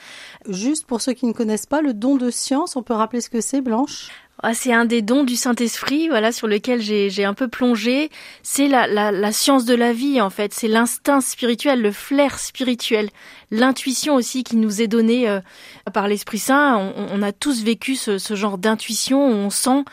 Juste 0.49 0.87
pour 0.87 1.01
ceux 1.01 1.15
qui 1.15 1.25
ne 1.25 1.33
connaissent 1.33 1.65
pas, 1.65 1.81
le 1.81 1.95
don 1.95 2.17
de 2.17 2.29
science, 2.29 2.77
on 2.77 2.83
peut 2.83 2.93
rappeler 2.93 3.23
ce 3.23 3.31
que 3.31 3.41
c'est, 3.41 3.63
Blanche? 3.63 4.11
Ah, 4.45 4.55
c'est 4.55 4.73
un 4.73 4.85
des 4.85 5.03
dons 5.03 5.23
du 5.23 5.37
Saint-Esprit, 5.37 6.09
voilà, 6.09 6.33
sur 6.33 6.49
lequel 6.49 6.81
j'ai 6.81 7.25
un 7.25 7.35
peu 7.35 7.47
plongé. 7.47 8.11
C'est 8.43 8.67
la, 8.67 8.89
la, 8.89 9.13
la, 9.13 9.31
science 9.31 9.65
de 9.65 9.75
la 9.75 9.93
vie, 9.93 10.21
en 10.21 10.31
fait. 10.31 10.53
C'est 10.53 10.67
l'instinct 10.67 11.21
spirituel, 11.21 11.81
le 11.81 11.93
flair 11.93 12.41
spirituel, 12.41 13.09
l'intuition 13.53 14.17
aussi 14.17 14.43
qui 14.43 14.57
nous 14.57 14.83
est 14.83 14.89
donnée 14.89 15.29
euh, 15.29 15.41
par 15.95 16.09
l'Esprit 16.09 16.41
Saint. 16.41 16.93
On, 16.97 17.23
a 17.23 17.31
tous 17.31 17.63
vécu 17.63 17.95
ce, 17.95 18.19
ce 18.19 18.35
genre 18.35 18.59
d'intuition 18.59 19.29
où 19.29 19.33
on 19.33 19.51
sent 19.51 19.85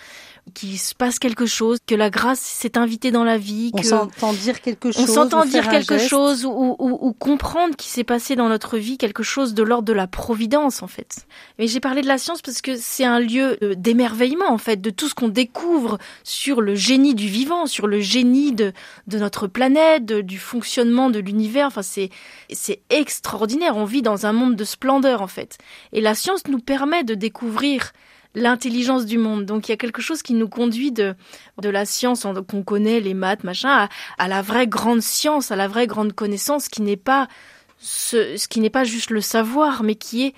qu'il 0.54 0.78
se 0.78 0.96
passe 0.96 1.20
quelque 1.20 1.46
chose, 1.46 1.78
que 1.86 1.96
la 1.96 2.10
grâce 2.10 2.40
s'est 2.40 2.78
invitée 2.78 3.12
dans 3.12 3.24
la 3.24 3.38
vie. 3.38 3.72
On 3.74 3.84
s'entend 3.84 4.34
dire 4.34 4.62
quelque 4.62 4.92
chose. 4.92 5.10
On 5.10 5.14
s'entend 5.14 5.46
dire 5.46 5.70
quelque 5.70 5.98
chose 5.98 6.46
ou, 6.46 6.76
ou, 6.80 6.98
ou 7.02 7.14
comprendre 7.14 7.76
qu'il 7.76 7.92
s'est 7.92 8.04
passé 8.04 8.36
dans 8.36 8.50
notre 8.50 8.78
vie 8.78 8.98
quelque 8.98 9.24
chose 9.24 9.54
de 9.54 9.64
l'ordre 9.64 9.88
de 9.88 9.94
la 9.94 10.08
providence 10.08 10.84
en 10.84 10.88
fait. 10.88 11.26
Mais 11.58 11.68
j'ai 11.68 11.80
parlé 11.80 12.02
de 12.02 12.08
la 12.08 12.18
science 12.18 12.42
parce 12.42 12.62
que 12.62 12.76
c'est 12.76 13.06
un 13.06 13.20
lieu 13.20 13.58
d'émerveillement 13.76 14.52
en 14.52 14.58
fait, 14.58 14.82
de 14.82 14.90
tout 14.90 15.08
ce 15.08 15.16
qu'on 15.16 15.30
découvre 15.30 15.98
sur 16.24 16.62
le 16.62 16.76
génie 16.76 17.16
du 17.16 17.28
vivant, 17.28 17.66
sur 17.66 17.88
le 17.88 18.00
génie 18.00 18.54
de, 18.54 18.74
de 19.08 19.18
notre 19.18 19.48
planète, 19.48 20.06
du 20.06 20.38
fonctionnement 20.38 21.10
de 21.10 21.20
l'univers. 21.20 21.68
Enfin 21.68 21.82
c'est 21.84 22.10
c'est 22.52 22.82
extraordinaire. 22.90 23.78
On 23.78 23.86
vit 23.86 24.02
dans 24.02 24.26
un 24.26 24.34
monde 24.34 24.56
de 24.56 24.64
splendeur 24.64 25.22
en 25.22 25.28
fait. 25.28 25.58
Et 25.94 26.02
la 26.02 26.16
science 26.16 26.48
nous 26.48 26.60
permet 26.60 27.04
de 27.04 27.16
découvrir 27.16 27.92
l'intelligence 28.36 29.06
du 29.06 29.18
monde. 29.18 29.46
Donc 29.46 29.68
il 29.68 29.72
y 29.72 29.74
a 29.74 29.78
quelque 29.78 30.02
chose 30.02 30.22
qui 30.22 30.34
nous 30.34 30.48
conduit 30.48 30.92
de, 30.92 31.16
de 31.62 31.70
la 31.70 31.86
science 31.86 32.26
qu'on 32.48 32.64
connaît, 32.64 33.00
les 33.00 33.14
maths, 33.14 33.44
machin, 33.44 33.90
à, 34.18 34.28
la 34.28 34.42
vraie 34.42 34.68
grande 34.68 35.02
science, 35.02 35.52
à 35.52 35.56
la 35.56 35.68
vraie 35.68 35.88
grande 35.88 36.14
connaissance 36.14 36.70
qui 36.70 36.82
n'est 36.82 36.98
pas 36.98 37.28
ce, 37.80 38.36
qui 38.48 38.60
n'est 38.60 38.70
pas 38.70 38.84
juste 38.84 39.10
le 39.10 39.22
savoir, 39.22 39.84
mais 39.84 39.96
qui 39.96 40.26
est 40.26 40.34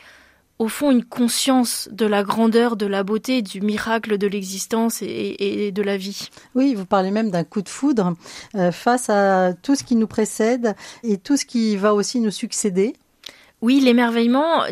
au 0.59 0.67
fond 0.67 0.91
une 0.91 1.03
conscience 1.03 1.89
de 1.91 2.05
la 2.05 2.21
grandeur, 2.21 2.75
de 2.75 2.85
la 2.85 3.01
beauté, 3.01 3.41
du 3.41 3.61
miracle 3.61 4.19
de 4.19 4.27
l'existence 4.27 5.01
et, 5.01 5.35
et, 5.39 5.71
de 5.71 5.81
la 5.81 5.97
vie. 5.97 6.29
Oui, 6.53 6.75
vous 6.75 6.85
parlez 6.85 7.09
même 7.09 7.31
d'un 7.31 7.43
coup 7.43 7.63
de 7.63 7.69
foudre 7.69 8.15
euh, 8.53 8.71
face 8.71 9.09
à 9.09 9.53
tout 9.53 9.73
ce 9.73 9.83
qui 9.83 9.95
nous 9.95 10.05
précède 10.05 10.75
et 11.01 11.17
tout 11.17 11.35
ce 11.35 11.45
qui 11.45 11.77
va 11.77 11.95
aussi 11.95 12.19
nous 12.19 12.29
succéder. 12.29 12.93
Oui, 13.61 13.79
l'émerveillement, 13.79 14.63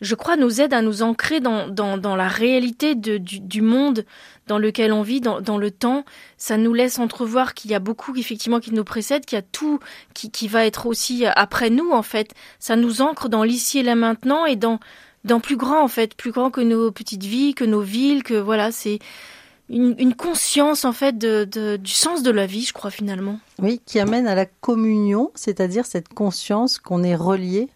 je 0.00 0.14
crois, 0.16 0.36
nous 0.36 0.60
aide 0.60 0.74
à 0.74 0.82
nous 0.82 1.02
ancrer 1.04 1.38
dans, 1.38 2.16
la 2.16 2.28
réalité 2.28 2.96
du, 2.96 3.62
monde 3.62 4.04
dans 4.48 4.58
lequel 4.58 4.92
on 4.92 5.02
vit, 5.02 5.20
dans, 5.20 5.58
le 5.58 5.70
temps. 5.70 6.04
Ça 6.36 6.56
nous 6.56 6.74
laisse 6.74 6.98
entrevoir 6.98 7.54
qu'il 7.54 7.70
y 7.70 7.74
a 7.74 7.78
beaucoup, 7.78 8.16
effectivement, 8.16 8.58
qui 8.58 8.74
nous 8.74 8.82
précède, 8.82 9.24
qu'il 9.24 9.36
y 9.36 9.38
a 9.38 9.42
tout 9.42 9.78
qui, 10.14 10.48
va 10.48 10.66
être 10.66 10.86
aussi 10.86 11.24
après 11.26 11.70
nous, 11.70 11.92
en 11.92 12.02
fait. 12.02 12.32
Ça 12.58 12.74
nous 12.74 13.02
ancre 13.02 13.28
dans 13.28 13.44
l'ici 13.44 13.78
et 13.78 13.82
là 13.84 13.94
maintenant 13.94 14.46
et 14.46 14.56
dans, 14.56 14.80
plus 15.40 15.56
grand, 15.56 15.80
en 15.80 15.88
fait, 15.88 16.16
plus 16.16 16.32
grand 16.32 16.50
que 16.50 16.60
nos 16.60 16.90
petites 16.90 17.24
vies, 17.24 17.54
que 17.54 17.64
nos 17.64 17.82
villes, 17.82 18.24
que 18.24 18.34
voilà, 18.34 18.72
c'est 18.72 18.98
une, 19.68 20.14
conscience 20.16 20.84
en 20.84 20.92
fait 20.92 21.16
du 21.16 21.92
sens 21.92 22.24
de 22.24 22.32
la 22.32 22.46
vie, 22.46 22.64
je 22.64 22.72
crois 22.72 22.90
finalement. 22.90 23.38
Oui, 23.60 23.80
qui 23.86 24.00
amène 24.00 24.26
à 24.26 24.34
la 24.34 24.46
communion, 24.46 25.30
c'est-à-dire 25.36 25.86
cette 25.86 26.08
conscience 26.08 26.80
qu'on 26.80 27.04
est 27.04 27.14
relié 27.14 27.68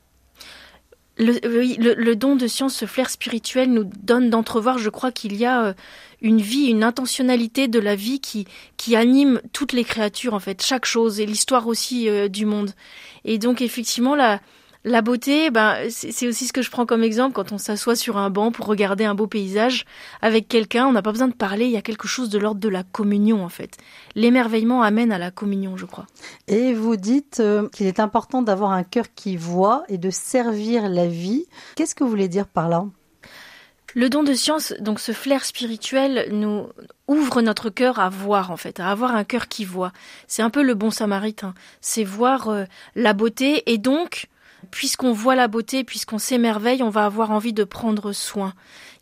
le, 1.18 1.94
le, 1.94 2.16
don 2.16 2.36
de 2.36 2.46
science, 2.46 2.74
ce 2.74 2.84
flair 2.84 3.08
spirituel 3.08 3.72
nous 3.72 3.84
donne 3.84 4.30
d'entrevoir, 4.30 4.78
je 4.78 4.90
crois 4.90 5.12
qu'il 5.12 5.34
y 5.34 5.46
a 5.46 5.66
euh, 5.66 5.72
une 6.20 6.40
vie, 6.40 6.66
une 6.66 6.84
intentionnalité 6.84 7.68
de 7.68 7.78
la 7.78 7.96
vie 7.96 8.20
qui, 8.20 8.46
qui 8.76 8.96
anime 8.96 9.40
toutes 9.52 9.72
les 9.72 9.84
créatures, 9.84 10.34
en 10.34 10.40
fait, 10.40 10.62
chaque 10.62 10.84
chose, 10.84 11.20
et 11.20 11.26
l'histoire 11.26 11.68
aussi 11.68 12.08
euh, 12.08 12.28
du 12.28 12.44
monde. 12.44 12.72
Et 13.24 13.38
donc, 13.38 13.62
effectivement, 13.62 14.14
la, 14.14 14.40
la 14.86 15.02
beauté, 15.02 15.50
ben, 15.50 15.90
c'est 15.90 16.28
aussi 16.28 16.46
ce 16.46 16.52
que 16.52 16.62
je 16.62 16.70
prends 16.70 16.86
comme 16.86 17.02
exemple 17.02 17.34
quand 17.34 17.50
on 17.50 17.58
s'assoit 17.58 17.96
sur 17.96 18.18
un 18.18 18.30
banc 18.30 18.52
pour 18.52 18.66
regarder 18.66 19.04
un 19.04 19.16
beau 19.16 19.26
paysage 19.26 19.84
avec 20.22 20.46
quelqu'un. 20.46 20.86
On 20.86 20.92
n'a 20.92 21.02
pas 21.02 21.10
besoin 21.10 21.26
de 21.26 21.34
parler, 21.34 21.64
il 21.64 21.72
y 21.72 21.76
a 21.76 21.82
quelque 21.82 22.06
chose 22.06 22.30
de 22.30 22.38
l'ordre 22.38 22.60
de 22.60 22.68
la 22.68 22.84
communion 22.84 23.44
en 23.44 23.48
fait. 23.48 23.78
L'émerveillement 24.14 24.82
amène 24.82 25.10
à 25.10 25.18
la 25.18 25.32
communion, 25.32 25.76
je 25.76 25.86
crois. 25.86 26.06
Et 26.46 26.72
vous 26.72 26.94
dites 26.94 27.40
euh, 27.40 27.68
qu'il 27.70 27.88
est 27.88 27.98
important 27.98 28.42
d'avoir 28.42 28.70
un 28.70 28.84
cœur 28.84 29.06
qui 29.12 29.36
voit 29.36 29.82
et 29.88 29.98
de 29.98 30.10
servir 30.10 30.88
la 30.88 31.08
vie. 31.08 31.46
Qu'est-ce 31.74 31.96
que 31.96 32.04
vous 32.04 32.10
voulez 32.10 32.28
dire 32.28 32.46
par 32.46 32.68
là? 32.68 32.86
Le 33.96 34.08
don 34.08 34.22
de 34.22 34.34
science, 34.34 34.72
donc 34.78 35.00
ce 35.00 35.10
flair 35.10 35.44
spirituel, 35.44 36.28
nous 36.30 36.68
ouvre 37.08 37.42
notre 37.42 37.70
cœur 37.70 37.98
à 37.98 38.08
voir 38.08 38.52
en 38.52 38.56
fait, 38.56 38.78
à 38.78 38.88
avoir 38.88 39.16
un 39.16 39.24
cœur 39.24 39.48
qui 39.48 39.64
voit. 39.64 39.90
C'est 40.28 40.42
un 40.42 40.50
peu 40.50 40.62
le 40.62 40.74
bon 40.74 40.92
samaritain, 40.92 41.54
c'est 41.80 42.04
voir 42.04 42.50
euh, 42.50 42.64
la 42.94 43.14
beauté 43.14 43.64
et 43.72 43.78
donc 43.78 44.28
puisqu'on 44.70 45.12
voit 45.12 45.34
la 45.34 45.48
beauté, 45.48 45.84
puisqu'on 45.84 46.18
s'émerveille, 46.18 46.82
on 46.82 46.90
va 46.90 47.04
avoir 47.04 47.30
envie 47.30 47.52
de 47.52 47.64
prendre 47.64 48.12
soin. 48.12 48.54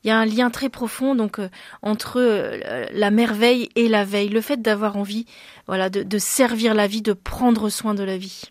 Il 0.05 0.09
y 0.09 0.11
a 0.11 0.19
un 0.19 0.27
lien 0.27 0.51
très 0.51 0.69
profond 0.69 1.15
donc 1.15 1.39
euh, 1.39 1.49
entre 1.81 2.21
euh, 2.21 2.87
la 2.93 3.11
merveille 3.11 3.71
et 3.75 3.89
la 3.89 4.05
veille, 4.05 4.29
le 4.29 4.41
fait 4.41 4.61
d'avoir 4.61 4.97
envie, 4.97 5.27
voilà, 5.67 5.89
de, 5.89 6.03
de 6.03 6.19
servir 6.19 6.75
la 6.75 6.87
vie, 6.87 7.03
de 7.03 7.15
prendre 7.15 7.71
soin 7.71 7.95
de 7.95 8.05
la 8.05 8.19
vie. 8.19 8.43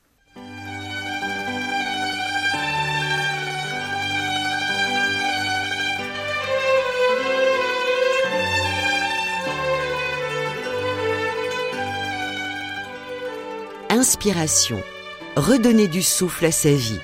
Inspiration 13.89 14.81
redonner 15.35 15.87
du 15.87 16.01
souffle 16.01 16.45
à 16.45 16.51
sa 16.51 16.71
vie. 16.71 16.99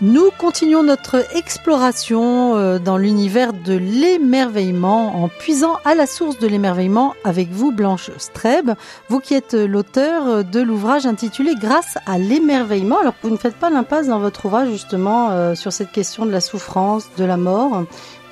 Nous 0.00 0.30
continuons 0.36 0.82
notre 0.82 1.24
exploration 1.36 2.56
euh, 2.56 2.78
dans 2.80 2.98
l'univers 2.98 3.52
de 3.52 3.74
l'émerveillement 3.74 5.22
en 5.22 5.28
puisant 5.28 5.78
à 5.84 5.94
la 5.94 6.06
source 6.06 6.38
de 6.38 6.48
l'émerveillement 6.48 7.14
avec 7.22 7.50
vous, 7.50 7.70
Blanche 7.70 8.10
Streb, 8.18 8.72
vous 9.08 9.20
qui 9.20 9.34
êtes 9.34 9.54
l'auteur 9.54 10.44
de 10.44 10.60
l'ouvrage 10.60 11.06
intitulé 11.06 11.54
Grâce 11.54 11.96
à 12.06 12.18
l'émerveillement. 12.18 12.98
Alors 12.98 13.14
vous 13.22 13.30
ne 13.30 13.36
faites 13.36 13.54
pas 13.54 13.70
l'impasse 13.70 14.08
dans 14.08 14.18
votre 14.18 14.46
ouvrage 14.46 14.68
justement 14.68 15.30
euh, 15.30 15.54
sur 15.54 15.72
cette 15.72 15.92
question 15.92 16.26
de 16.26 16.32
la 16.32 16.40
souffrance, 16.40 17.08
de 17.16 17.24
la 17.24 17.36
mort. 17.36 17.84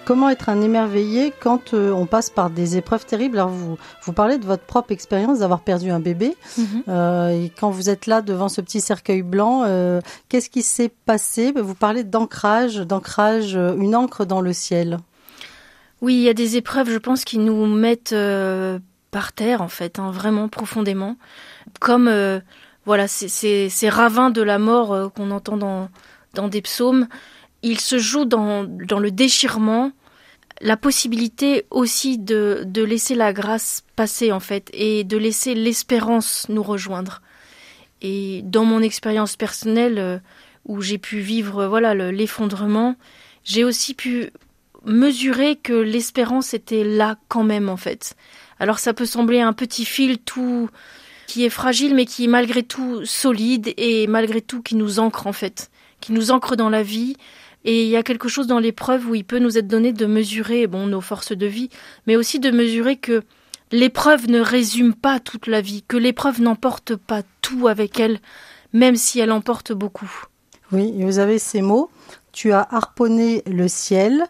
Comment 0.04 0.28
être 0.30 0.48
un 0.48 0.60
émerveillé 0.60 1.32
quand 1.40 1.74
euh, 1.74 1.92
on 1.92 2.06
passe 2.06 2.28
par 2.28 2.50
des 2.50 2.76
épreuves 2.76 3.06
terribles? 3.06 3.38
Alors 3.38 3.50
vous, 3.50 3.78
vous 4.02 4.12
parlez 4.12 4.36
de 4.36 4.44
votre 4.44 4.64
propre 4.64 4.90
expérience 4.90 5.38
d'avoir 5.38 5.60
perdu 5.60 5.90
un 5.90 6.00
bébé. 6.00 6.36
Mhm. 6.58 6.82
euh, 6.88 7.28
et 7.30 7.50
quand 7.50 7.70
vous 7.70 7.88
êtes 7.88 8.06
là 8.06 8.20
devant 8.20 8.48
ce 8.48 8.60
petit 8.60 8.80
cercueil 8.80 9.22
blanc, 9.22 9.62
euh, 9.64 10.00
qu'est-ce 10.28 10.50
qui 10.50 10.62
s'est 10.62 10.90
passé? 11.06 11.52
Vous 11.54 11.74
parlez 11.74 12.02
d'ancrage, 12.02 12.78
d'ancrage, 12.78 13.54
une 13.54 13.94
encre 13.94 14.26
dans 14.26 14.40
le 14.40 14.52
ciel. 14.52 14.98
Oui, 16.00 16.14
il 16.14 16.22
y 16.22 16.28
a 16.28 16.34
des 16.34 16.56
épreuves, 16.56 16.90
je 16.90 16.98
pense, 16.98 17.24
qui 17.24 17.38
nous 17.38 17.66
mettent 17.66 18.14
par 19.12 19.32
terre, 19.32 19.62
en 19.62 19.68
fait, 19.68 20.00
hein, 20.00 20.10
vraiment 20.10 20.48
profondément. 20.48 21.16
Comme 21.80 22.10
voilà, 22.84 23.06
ces, 23.06 23.68
ces 23.68 23.88
ravins 23.88 24.30
de 24.30 24.42
la 24.42 24.58
mort 24.58 25.12
qu'on 25.12 25.30
entend 25.30 25.56
dans, 25.56 25.88
dans 26.34 26.48
des 26.48 26.60
psaumes 26.60 27.06
il 27.62 27.80
se 27.80 27.98
joue 27.98 28.24
dans, 28.24 28.62
le 28.62 29.10
déchirement, 29.10 29.92
la 30.60 30.76
possibilité 30.76 31.66
aussi 31.70 32.18
de, 32.18 32.62
de 32.66 32.82
laisser 32.82 33.14
la 33.14 33.32
grâce 33.32 33.84
passer 33.96 34.32
en 34.32 34.40
fait 34.40 34.70
et 34.72 35.04
de 35.04 35.16
laisser 35.16 35.54
l'espérance 35.54 36.46
nous 36.48 36.62
rejoindre. 36.62 37.22
Et 38.00 38.42
dans 38.44 38.64
mon 38.64 38.82
expérience 38.82 39.36
personnelle 39.36 39.98
euh, 39.98 40.18
où 40.66 40.80
j'ai 40.80 40.98
pu 40.98 41.20
vivre 41.20 41.66
voilà 41.66 41.94
l'effondrement, 41.94 42.96
j'ai 43.44 43.64
aussi 43.64 43.94
pu 43.94 44.30
mesurer 44.84 45.56
que 45.56 45.72
l'espérance 45.72 46.54
était 46.54 46.84
là 46.84 47.16
quand 47.28 47.44
même 47.44 47.68
en 47.68 47.76
fait. 47.76 48.16
Alors 48.58 48.78
ça 48.78 48.94
peut 48.94 49.06
sembler 49.06 49.40
un 49.40 49.52
petit 49.52 49.84
fil 49.84 50.18
tout 50.18 50.68
qui 51.26 51.44
est 51.44 51.50
fragile 51.50 51.94
mais 51.94 52.06
qui 52.06 52.24
est 52.24 52.28
malgré 52.28 52.62
tout 52.62 53.04
solide 53.04 53.72
et 53.76 54.06
malgré 54.06 54.40
tout 54.40 54.62
qui 54.62 54.74
nous 54.74 54.98
ancre 54.98 55.26
en 55.26 55.32
fait, 55.32 55.70
qui 56.00 56.12
nous 56.12 56.30
ancre 56.30 56.56
dans 56.56 56.70
la 56.70 56.82
vie, 56.82 57.16
et 57.64 57.84
il 57.84 57.88
y 57.88 57.96
a 57.96 58.02
quelque 58.02 58.28
chose 58.28 58.46
dans 58.46 58.58
l'épreuve 58.58 59.08
où 59.08 59.14
il 59.14 59.24
peut 59.24 59.38
nous 59.38 59.58
être 59.58 59.68
donné 59.68 59.92
de 59.92 60.06
mesurer 60.06 60.66
bon 60.66 60.86
nos 60.86 61.00
forces 61.00 61.32
de 61.32 61.46
vie, 61.46 61.70
mais 62.06 62.16
aussi 62.16 62.40
de 62.40 62.50
mesurer 62.50 62.96
que 62.96 63.22
l'épreuve 63.70 64.28
ne 64.28 64.40
résume 64.40 64.94
pas 64.94 65.20
toute 65.20 65.46
la 65.46 65.60
vie, 65.60 65.84
que 65.86 65.96
l'épreuve 65.96 66.40
n'emporte 66.40 66.96
pas 66.96 67.22
tout 67.40 67.68
avec 67.68 68.00
elle, 68.00 68.20
même 68.72 68.96
si 68.96 69.20
elle 69.20 69.32
emporte 69.32 69.72
beaucoup. 69.72 70.10
Oui, 70.72 70.92
vous 71.02 71.18
avez 71.18 71.38
ces 71.38 71.62
mots. 71.62 71.90
Tu 72.32 72.52
as 72.52 72.66
harponné 72.70 73.42
le 73.46 73.68
ciel, 73.68 74.24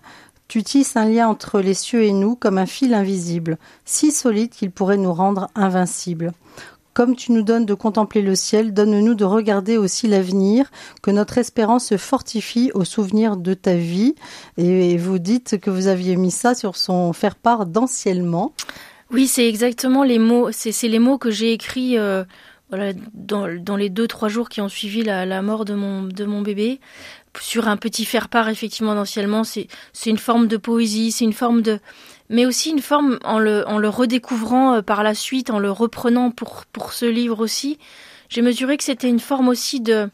tu 0.49 0.63
tisses 0.63 0.97
un 0.97 1.07
lien 1.07 1.29
entre 1.29 1.61
les 1.61 1.75
cieux 1.75 2.03
et 2.03 2.13
nous 2.13 2.35
comme 2.35 2.59
un 2.59 2.67
fil 2.67 2.95
invisible, 2.95 3.59
si 3.85 4.11
solide 4.11 4.51
qu'il 4.51 4.71
pourrait 4.71 4.97
nous 4.97 5.15
rendre 5.15 5.49
invincibles. 5.55 6.33
Comme 6.95 7.17
tu 7.17 7.33
nous 7.33 7.43
donnes 7.43 7.65
de 7.65 7.75
contempler 7.75 8.21
le 8.21 8.35
ciel, 8.35 8.75
donne-nous 8.75 9.15
de 9.15 9.25
regarder 9.25 9.79
aussi 9.79 10.09
l'avenir, 10.09 10.71
que 11.03 11.11
notre 11.11 11.39
espérance 11.39 11.87
se 11.87 11.97
fortifie 11.97 12.71
au 12.75 12.85
souvenir 12.85 13.37
de 13.37 13.55
ta 13.55 13.75
vie. 13.75 14.15
Et 14.59 14.97
vous 14.99 15.19
dites 15.19 15.59
que 15.59 15.71
vous 15.71 15.87
aviez 15.87 16.17
mis 16.17 16.31
ça 16.31 16.55
sur 16.55 16.77
son 16.77 17.13
faire-part 17.13 17.67
d'anciennement. 17.67 18.53
Oui, 19.11 19.27
c'est 19.27 19.49
exactement 19.49 20.05
les 20.05 20.19
mots. 20.19 20.51
C'est 20.53 20.89
les 20.89 20.99
mots 20.99 21.19
que 21.19 21.31
j'ai 21.31 21.53
écrits 21.53 21.97
euh, 21.99 22.25
dans, 23.15 23.77
les 23.77 23.89
deux 23.89 24.07
trois 24.07 24.29
jours 24.29 24.49
qui 24.49 24.61
ont 24.61 24.69
suivi 24.69 25.03
la, 25.03 25.43
mort 25.43 25.65
de 25.65 25.75
mon 25.75 26.43
bébé 26.43 26.81
sur 27.41 27.69
un 27.69 27.77
petit 27.77 28.05
faire-part 28.05 28.49
effectivement 28.49 28.95
d'anciennement. 28.95 29.45
C'est 29.45 29.69
une 30.07 30.19
forme 30.19 30.47
de 30.47 30.57
poésie, 30.57 31.13
c'est 31.13 31.25
une 31.25 31.33
forme 31.33 31.63
de 31.63 31.79
mais 32.33 32.47
aussi 32.47 32.71
une 32.71 32.81
forme 32.81 33.19
en 33.25 33.39
le, 33.39 33.69
en 33.69 33.79
le 33.79 33.89
redécouvrant 33.89 34.75
euh, 34.77 34.83
par 34.83 35.05
la 35.05 35.15
suite, 35.15 35.51
en 35.51 35.61
le 35.61 35.71
reprenant 35.71 36.31
pour, 36.31 36.65
pour 36.73 36.95
ce 36.95 37.05
livre 37.05 37.39
aussi. 37.41 37.79
J'ai 38.31 38.43
mesuré 38.43 38.79
que 38.79 38.85
c'était 38.85 39.09
une 39.09 39.21
forme 39.21 39.49
aussi 39.49 39.81
de 39.81 40.09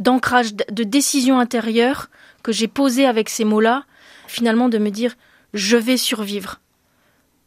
d'ancrage, 0.00 0.54
de 0.54 0.82
décision 0.82 1.38
intérieure 1.38 2.08
que 2.42 2.52
j'ai 2.52 2.68
posée 2.68 3.06
avec 3.06 3.28
ces 3.28 3.44
mots-là, 3.44 3.84
finalement 4.26 4.68
de 4.68 4.78
me 4.78 4.90
dire 4.90 5.14
je 5.54 5.76
vais 5.76 5.96
survivre. 5.96 6.60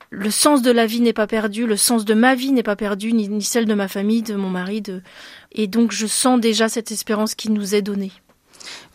Le 0.09 0.29
sens 0.29 0.61
de 0.61 0.71
la 0.71 0.85
vie 0.85 1.01
n'est 1.01 1.13
pas 1.13 1.27
perdu, 1.27 1.65
le 1.65 1.75
sens 1.75 2.05
de 2.05 2.13
ma 2.13 2.35
vie 2.35 2.51
n'est 2.51 2.63
pas 2.63 2.75
perdu, 2.75 3.11
ni, 3.11 3.27
ni, 3.27 3.41
celle 3.41 3.65
de 3.65 3.73
ma 3.73 3.87
famille, 3.87 4.21
de 4.21 4.35
mon 4.35 4.49
mari, 4.49 4.81
de... 4.81 5.01
et 5.51 5.67
donc 5.67 5.91
je 5.91 6.05
sens 6.05 6.39
déjà 6.39 6.69
cette 6.69 6.91
espérance 6.91 7.33
qui 7.33 7.49
nous 7.49 7.73
est 7.73 7.81
donnée. 7.81 8.11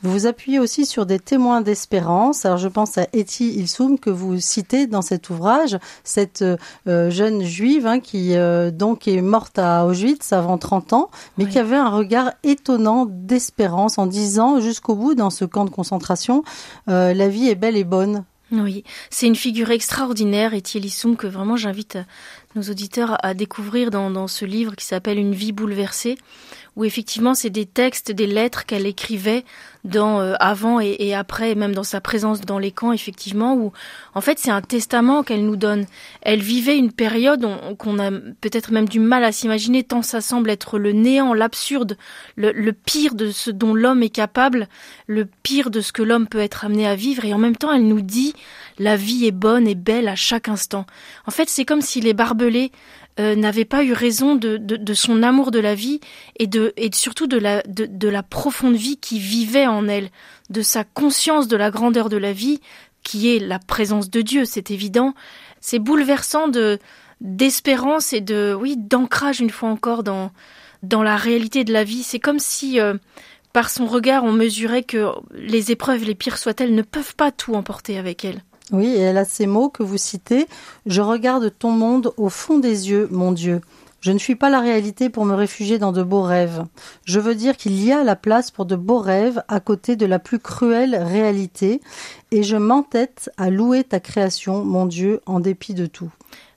Vous 0.03 0.13
vous 0.13 0.27
appuyez 0.27 0.59
aussi 0.59 0.87
sur 0.87 1.07
des 1.07 1.19
témoins 1.19 1.61
d'espérance. 1.61 2.45
Alors 2.45 2.59
je 2.59 2.69
pense 2.69 2.99
à 2.99 3.07
Eti 3.13 3.55
Ilsoum 3.55 3.99
que 3.99 4.11
vous 4.11 4.41
citez 4.41 4.87
dans 4.87 5.03
cet 5.03 5.31
ouvrage, 5.31 5.79
cette 6.05 6.45
euh, 6.87 7.11
jeune 7.11 7.43
juive 7.43 7.87
hein, 7.87 8.01
qui 8.01 8.37
euh, 8.37 8.71
donc 8.71 9.09
est 9.09 9.21
morte 9.21 9.59
à 9.59 9.87
Auschwitz 9.87 10.33
avant 10.33 10.59
30 10.59 10.93
ans, 10.93 11.11
mais 11.37 11.45
oui. 11.45 11.51
qui 11.51 11.59
avait 11.59 11.77
un 11.77 11.91
regard 11.91 12.33
étonnant 12.43 13.07
d'espérance 13.09 13.99
en 13.99 14.07
disant 14.07 14.61
jusqu'au 14.61 14.95
bout 14.95 15.15
dans 15.15 15.31
ce 15.31 15.45
camp 15.45 15.65
de 15.65 15.71
concentration, 15.71 16.45
euh, 16.89 17.15
la 17.15 17.29
vie 17.29 17.49
est 17.49 17.55
belle 17.55 17.77
et 17.77 17.85
bonne. 17.85 18.25
Oui, 18.51 18.83
c'est 19.11 19.27
une 19.27 19.37
figure 19.37 19.71
extraordinaire, 19.71 20.55
Etienne 20.55 20.89
Soum, 20.89 21.17
que 21.17 21.27
vraiment 21.27 21.57
j'invite 21.57 21.99
nos 22.55 22.63
auditeurs 22.63 23.23
à 23.23 23.35
découvrir 23.35 23.91
dans, 23.91 24.11
dans 24.11 24.27
ce 24.27 24.47
livre 24.47 24.75
qui 24.75 24.87
s'appelle 24.87 25.19
Une 25.19 25.35
vie 25.35 25.53
bouleversée, 25.53 26.17
où 26.79 26.85
effectivement 26.85 27.35
c'est 27.35 27.51
des 27.51 27.67
textes, 27.67 28.13
des 28.13 28.29
lettres 28.29 28.65
qu'elle 28.65 28.87
écrivait 28.87 29.45
dans 29.83 30.21
euh, 30.21 30.35
avant 30.39 30.79
et, 30.81 31.13
après, 31.13 31.57
même 31.57 31.75
dans 31.75 31.83
sa 31.83 32.01
présence 32.01 32.43
dans 32.43 32.59
les 32.59 32.71
camps, 32.71 32.93
effectivement, 32.93 33.55
où 33.55 33.73
en 34.15 34.21
fait 34.21 34.39
c'est 34.39 34.51
un 34.51 34.61
testament 34.61 35.25
qu'elle 35.25 35.45
nous 35.45 35.57
donne. 35.57 35.87
Elle 36.23 36.41
vivait 36.41 36.79
une 36.79 36.93
période 36.93 37.45
qu'on 37.79 37.99
a 37.99 38.11
peut-être 38.11 38.71
même 38.71 38.89
du 38.89 39.01
mal 39.01 39.25
à 39.25 39.33
s'imaginer, 39.33 39.83
tant 39.83 40.03
ça 40.03 40.21
semble 40.21 40.51
être 40.51 40.79
le 40.79 40.93
néant, 40.93 41.35
l'absurde, 41.35 41.97
le, 42.37 42.53
le, 42.53 42.73
pire 42.73 43.15
de 43.15 43.31
ce 43.33 43.51
dont 43.51 43.75
l'homme 43.75 44.05
est 44.05 44.09
capable, 44.09 44.69
le 45.09 45.27
pire 45.43 45.71
de 45.71 45.81
ce 45.81 45.91
que 45.91 46.03
l'homme 46.03 46.29
peut 46.29 46.39
être 46.39 46.65
amené 46.65 46.87
à 46.87 46.95
vivre, 46.95 47.25
et 47.25 47.35
en 47.35 47.39
même 47.39 47.57
temps 47.57 47.73
elle 47.73 47.89
nous 47.89 48.03
dit 48.03 48.35
la 48.79 48.95
vie 48.97 49.27
est 49.27 49.33
bonne 49.33 49.67
et 49.67 49.75
belle 49.75 50.07
à 50.07 50.15
chaque 50.15 50.49
instant. 50.49 50.87
En 51.27 51.33
fait, 51.33 51.49
c'est 51.49 51.65
comme 51.65 51.81
si 51.81 52.01
les 52.01 52.15
barbelés 52.15 52.71
euh, 53.19 53.35
n'avait 53.35 53.65
pas 53.65 53.83
eu 53.83 53.93
raison 53.93 54.37
de, 54.37 54.57
de, 54.57 54.77
de, 54.77 54.95
son 54.95 55.23
amour 55.23 55.51
de 55.51 55.59
la 55.59 55.75
vie 55.75 56.01
et, 56.39 56.47
de, 56.47 56.73
et 56.77 56.91
surtout 56.93 57.27
de 57.27 57.37
la, 57.37 57.63
de, 57.63 57.87
de 57.87 58.09
la 58.09 58.23
profonde 58.23 58.77
vie 58.77 58.97
qui 58.97 59.19
vivait 59.19 59.67
en 59.67 59.89
elle, 59.89 60.11
de 60.51 60.63
sa 60.63 60.85
conscience 60.85 61.49
de 61.49 61.57
la 61.57 61.71
grandeur 61.71 62.09
de 62.09 62.17
la 62.17 62.33
vie, 62.33 62.61
qui 63.03 63.35
est 63.35 63.39
la 63.39 63.59
présence 63.59 64.11
de 64.11 64.21
Dieu, 64.21 64.45
c'est 64.45 64.71
évident. 64.71 65.15
C'est 65.61 65.79
bouleversant 65.79 66.49
de 66.49 66.79
d'espérance 67.21 68.13
et 68.13 68.21
de 68.21 68.57
oui 68.57 68.77
d'ancrage 68.77 69.41
une 69.41 69.51
fois 69.51 69.71
encore 69.71 70.05
dans 70.05 70.31
dans 70.85 71.03
la 71.03 71.17
réalité 71.17 71.65
de 71.65 71.73
la 71.73 71.83
vie. 71.83 72.05
C'est 72.05 72.21
comme 72.21 72.39
si 72.39 72.81
euh, 72.81 72.95
par 73.53 73.71
son 73.71 73.87
regard 73.87 74.25
on 74.25 74.33
mesurait 74.33 74.85
que 74.85 75.09
les 75.33 75.73
épreuves 75.73 76.05
les 76.05 76.15
pires 76.15 76.39
soient-elles 76.39 76.75
ne 76.75 76.83
peuvent 76.83 77.17
pas 77.17 77.33
tout 77.33 77.55
emporter 77.55 77.99
avec 77.99 78.25
elle. 78.25 78.43
Oui, 78.71 78.87
et 78.87 79.01
elle 79.01 79.19
a 79.19 79.25
ces 79.25 79.47
mots 79.47 79.71
que 79.71 79.83
vous 79.83 79.97
citez. 79.97 80.47
Je 80.87 81.01
regarde 81.01 81.53
ton 81.59 81.71
monde 81.71 82.13
au 82.17 82.29
fond 82.29 82.59
des 82.59 82.91
yeux, 82.91 83.09
mon 83.11 83.33
Dieu. 83.33 83.61
Je 84.01 84.13
ne 84.13 84.19
fuis 84.19 84.37
pas 84.37 84.51
la 84.51 84.61
réalité 84.61 85.11
pour 85.11 85.25
me 85.25 85.35
réfugier 85.35 85.79
dans 85.79 85.91
de 85.91 86.05
beaux 86.05 86.23
rêves. 86.23 86.65
Je 87.05 87.19
veux 87.19 87.35
dire 87.35 87.57
qu'il 87.57 87.83
y 87.83 87.91
a 87.91 88.05
la 88.05 88.15
place 88.15 88.53
pour 88.53 88.65
de 88.65 88.77
beaux 88.77 89.01
rêves 89.01 89.43
à 89.49 89.59
côté 89.59 89.97
de 89.97 90.07
la 90.07 90.21
plus 90.21 90.39
cruelle 90.39 90.95
réalité, 90.95 91.81
et 92.31 92.45
je 92.45 92.57
m'entête 92.57 93.31
à 93.39 93.51
louer 93.51 93.83
ta 93.83 93.99
création, 93.99 94.65
mon 94.65 94.87
Dieu, 94.87 95.21
en 95.27 95.41
dépit 95.41 95.75
de 95.75 95.87
tout. 95.87 96.11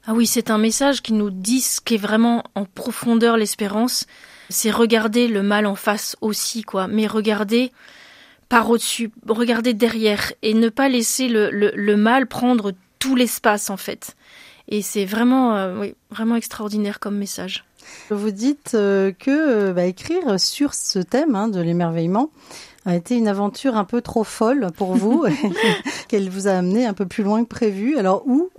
Ah 0.06 0.14
oui, 0.14 0.28
c'est 0.28 0.52
un 0.52 0.58
message 0.60 1.02
qui 1.02 1.14
nous 1.14 1.32
dit 1.32 1.62
ce 1.62 1.82
qu'est 1.82 1.98
vraiment 1.98 2.44
en 2.54 2.66
profondeur 2.66 3.38
l'espérance. 3.38 4.06
C'est 4.50 4.72
regarder 4.72 5.28
le 5.28 5.42
mal 5.42 5.66
en 5.66 5.76
face 5.76 6.18
aussi, 6.22 6.62
quoi. 6.62 6.88
Mais 6.88 7.08
regarder 7.08 7.72
par 8.52 8.70
au-dessus, 8.70 9.12
regarder 9.30 9.74
derrière 9.74 10.34
et 10.42 10.54
ne 10.54 10.68
pas 10.68 10.90
laisser 10.90 11.30
le, 11.30 11.50
le, 11.52 11.72
le 11.74 11.96
mal 11.96 12.28
prendre 12.28 12.74
tout 13.00 13.16
l'espace 13.16 13.70
en 13.70 13.78
fait. 13.78 14.18
Et 14.68 14.82
c'est 14.82 15.06
vraiment, 15.06 15.56
euh, 15.56 15.80
oui, 15.80 15.96
vraiment 16.10 16.36
extraordinaire 16.36 17.00
comme 17.00 17.18
message. 17.18 17.64
Vous 18.10 18.30
dites 18.30 18.74
euh, 18.74 19.14
que 19.18 19.70
euh, 19.70 19.74
bah, 19.74 19.86
écrire 19.86 20.38
sur 20.38 20.74
ce 20.74 21.00
thème 21.00 21.34
hein, 21.34 21.48
de 21.48 21.62
l'émerveillement 21.62 22.30
a 22.86 22.98
été 22.98 23.16
une 23.16 23.30
aventure 23.30 23.78
un 23.78 23.86
peu 23.86 24.02
trop 24.02 24.26
folle 24.26 24.68
pour 24.76 24.96
vous, 24.96 25.26
qu'elle 26.10 26.30
vous 26.30 26.50
a 26.50 26.52
amené 26.52 26.86
un 26.86 26.94
peu 26.94 27.06
plus 27.06 27.24
loin 27.24 27.46
que 27.46 27.50
prévu. 27.50 27.98
Alors 27.98 28.28
où? 28.28 28.50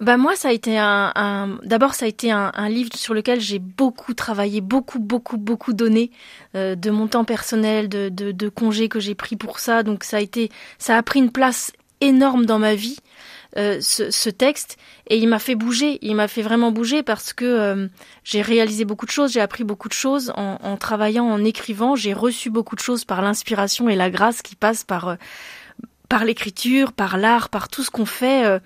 Bah 0.00 0.16
moi, 0.16 0.34
ça 0.34 0.48
a 0.48 0.52
été 0.52 0.78
un, 0.78 1.12
un 1.14 1.58
d'abord 1.62 1.94
ça 1.94 2.06
a 2.06 2.08
été 2.08 2.30
un, 2.30 2.50
un 2.54 2.68
livre 2.70 2.90
sur 2.94 3.12
lequel 3.12 3.40
j'ai 3.40 3.58
beaucoup 3.58 4.14
travaillé, 4.14 4.62
beaucoup, 4.62 4.98
beaucoup, 4.98 5.36
beaucoup 5.36 5.74
donné 5.74 6.10
euh, 6.54 6.74
de 6.74 6.90
mon 6.90 7.06
temps 7.06 7.24
personnel, 7.24 7.88
de, 7.88 8.08
de, 8.08 8.32
de 8.32 8.48
congés 8.48 8.88
que 8.88 8.98
j'ai 8.98 9.14
pris 9.14 9.36
pour 9.36 9.58
ça. 9.58 9.82
Donc 9.82 10.04
ça 10.04 10.16
a 10.16 10.20
été, 10.20 10.50
ça 10.78 10.96
a 10.96 11.02
pris 11.02 11.20
une 11.20 11.30
place 11.30 11.72
énorme 12.00 12.46
dans 12.46 12.58
ma 12.58 12.74
vie. 12.74 12.96
Euh, 13.56 13.78
ce, 13.80 14.12
ce, 14.12 14.30
texte 14.30 14.76
et 15.08 15.18
il 15.18 15.26
m'a 15.26 15.40
fait 15.40 15.56
bouger, 15.56 15.98
il 16.02 16.14
m'a 16.14 16.28
fait 16.28 16.40
vraiment 16.40 16.70
bouger 16.70 17.02
parce 17.02 17.32
que 17.32 17.44
euh, 17.44 17.88
j'ai 18.22 18.42
réalisé 18.42 18.84
beaucoup 18.84 19.06
de 19.06 19.10
choses, 19.10 19.32
j'ai 19.32 19.40
appris 19.40 19.64
beaucoup 19.64 19.88
de 19.88 19.92
choses 19.92 20.32
en, 20.36 20.58
en 20.62 20.76
travaillant, 20.76 21.24
en 21.24 21.42
écrivant, 21.42 21.96
j'ai 21.96 22.12
reçu 22.12 22.48
beaucoup 22.48 22.76
de 22.76 22.80
choses 22.80 23.04
par 23.04 23.22
l'inspiration 23.22 23.88
et 23.88 23.96
la 23.96 24.08
grâce 24.08 24.40
qui 24.42 24.54
passe 24.54 24.84
par 24.84 25.08
euh, 25.08 25.14
par 26.10 26.24
l'écriture, 26.24 26.92
par 26.92 27.16
l'art, 27.18 27.48
par 27.50 27.68
tout 27.68 27.84
ce 27.84 27.90
qu'on 27.90 28.04
fait, 28.04 28.44
euh, 28.44 28.58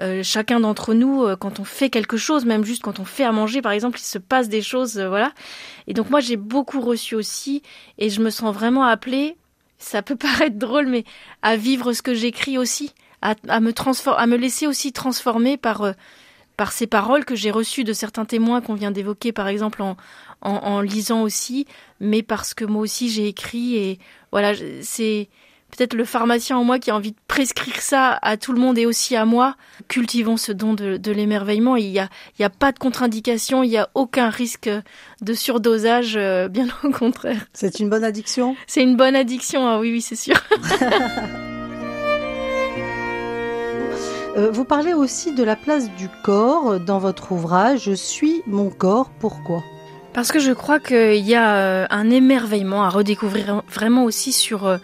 euh, 0.00 0.22
chacun 0.24 0.58
d'entre 0.58 0.94
nous, 0.94 1.22
euh, 1.22 1.36
quand 1.36 1.60
on 1.60 1.64
fait 1.64 1.90
quelque 1.90 2.16
chose, 2.16 2.44
même 2.44 2.64
juste 2.64 2.82
quand 2.82 2.98
on 2.98 3.04
fait 3.04 3.22
à 3.22 3.30
manger, 3.30 3.62
par 3.62 3.70
exemple, 3.70 4.00
il 4.00 4.04
se 4.04 4.18
passe 4.18 4.48
des 4.48 4.62
choses, 4.62 4.98
euh, 4.98 5.08
voilà. 5.08 5.32
Et 5.86 5.94
donc 5.94 6.10
moi, 6.10 6.18
j'ai 6.18 6.36
beaucoup 6.36 6.80
reçu 6.80 7.14
aussi, 7.14 7.62
et 7.98 8.10
je 8.10 8.20
me 8.20 8.30
sens 8.30 8.52
vraiment 8.52 8.82
appelée, 8.82 9.36
ça 9.78 10.02
peut 10.02 10.16
paraître 10.28 10.58
drôle, 10.58 10.88
mais 10.88 11.04
à 11.40 11.56
vivre 11.56 11.92
ce 11.92 12.02
que 12.02 12.14
j'écris 12.14 12.58
aussi, 12.58 12.92
à, 13.22 13.36
à 13.48 13.60
me 13.60 13.72
à 14.16 14.26
me 14.26 14.36
laisser 14.36 14.66
aussi 14.66 14.92
transformer 14.92 15.56
par 15.56 15.82
euh, 15.82 15.92
par 16.56 16.72
ces 16.72 16.88
paroles 16.88 17.24
que 17.24 17.36
j'ai 17.36 17.52
reçues 17.52 17.84
de 17.84 17.92
certains 17.92 18.24
témoins 18.24 18.60
qu'on 18.60 18.74
vient 18.74 18.90
d'évoquer, 18.90 19.30
par 19.30 19.46
exemple 19.46 19.82
en, 19.82 19.96
en, 20.40 20.50
en 20.50 20.80
lisant 20.80 21.22
aussi, 21.22 21.64
mais 22.00 22.24
parce 22.24 22.54
que 22.54 22.64
moi 22.64 22.82
aussi 22.82 23.08
j'ai 23.08 23.28
écrit 23.28 23.76
et 23.76 24.00
voilà, 24.32 24.54
c'est 24.82 25.28
peut-être 25.76 25.94
le 25.94 26.04
pharmacien 26.04 26.56
en 26.56 26.64
moi 26.64 26.78
qui 26.78 26.90
a 26.90 26.96
envie 26.96 27.12
de 27.12 27.18
prescrire 27.28 27.80
ça 27.80 28.18
à 28.22 28.36
tout 28.36 28.52
le 28.52 28.60
monde 28.60 28.78
et 28.78 28.86
aussi 28.86 29.16
à 29.16 29.24
moi. 29.24 29.56
Cultivons 29.88 30.36
ce 30.36 30.52
don 30.52 30.74
de, 30.74 30.96
de 30.96 31.12
l'émerveillement. 31.12 31.76
Il 31.76 31.90
n'y 31.90 31.98
a, 31.98 32.08
il 32.38 32.42
y 32.42 32.44
a 32.44 32.50
pas 32.50 32.72
de 32.72 32.78
contre-indication, 32.78 33.62
il 33.62 33.70
n'y 33.70 33.78
a 33.78 33.88
aucun 33.94 34.30
risque 34.30 34.70
de 35.20 35.34
surdosage, 35.34 36.16
euh, 36.16 36.48
bien 36.48 36.66
au 36.84 36.90
contraire. 36.90 37.46
C'est 37.52 37.80
une 37.80 37.88
bonne 37.88 38.04
addiction? 38.04 38.56
C'est 38.66 38.82
une 38.82 38.96
bonne 38.96 39.16
addiction, 39.16 39.68
ah 39.68 39.78
oui, 39.78 39.92
oui, 39.92 40.02
c'est 40.02 40.16
sûr. 40.16 40.36
Euh, 44.36 44.50
vous 44.52 44.64
parlez 44.64 44.94
aussi 44.94 45.34
de 45.34 45.42
la 45.42 45.56
place 45.56 45.90
du 45.96 46.08
corps 46.22 46.78
dans 46.78 46.98
votre 46.98 47.32
ouvrage. 47.32 47.84
Je 47.84 47.92
suis 47.92 48.42
mon 48.46 48.70
corps, 48.70 49.10
pourquoi? 49.18 49.64
Parce 50.12 50.30
que 50.30 50.38
je 50.38 50.52
crois 50.52 50.78
qu'il 50.78 51.26
y 51.26 51.34
a 51.34 51.56
euh, 51.56 51.86
un 51.90 52.08
émerveillement 52.10 52.84
à 52.84 52.88
redécouvrir 52.88 53.62
vraiment 53.68 54.04
aussi 54.04 54.32
sur 54.32 54.78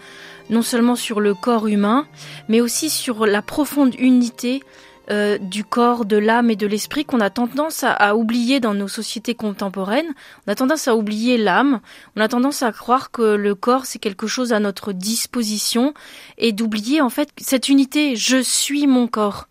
non 0.51 0.63
seulement 0.63 0.97
sur 0.97 1.21
le 1.21 1.35
corps 1.35 1.67
humain, 1.67 2.07
mais 2.49 2.61
aussi 2.61 2.91
sur 2.91 3.27
la 3.27 3.43
profonde 3.43 3.95
unité 3.99 4.63
euh, 5.11 5.37
du 5.37 5.65
corps, 5.65 6.07
de 6.07 6.17
l'âme 6.17 6.51
et 6.51 6.57
de 6.57 6.67
l'esprit 6.67 7.05
qu'on 7.05 7.21
a 7.21 7.29
tendance 7.29 7.85
à, 7.85 7.93
à, 7.93 8.15
oublier 8.15 8.59
dans 8.59 8.73
nos 8.73 8.89
sociétés 8.89 9.35
contemporaines. 9.35 10.15
On 10.47 10.53
a 10.53 10.55
tendance 10.55 10.89
à 10.89 10.97
oublier 10.97 11.37
l'âme, 11.37 11.81
on 12.17 12.23
a 12.23 12.29
tendance 12.29 12.63
à 12.63 12.73
croire 12.73 13.11
que 13.11 13.35
le 13.35 13.55
corps 13.55 13.85
c'est 13.85 13.99
quelque 13.99 14.27
chose 14.27 14.55
à 14.55 14.61
notre 14.61 14.93
disposition 14.93 15.93
et 16.39 16.53
d'oublier 16.53 17.03
en 17.03 17.11
fait 17.11 17.29
cette 17.37 17.69
unité, 17.69 18.17
je 18.17 18.41
suis 18.41 18.87
mon 18.87 19.07
corps. 19.07 19.47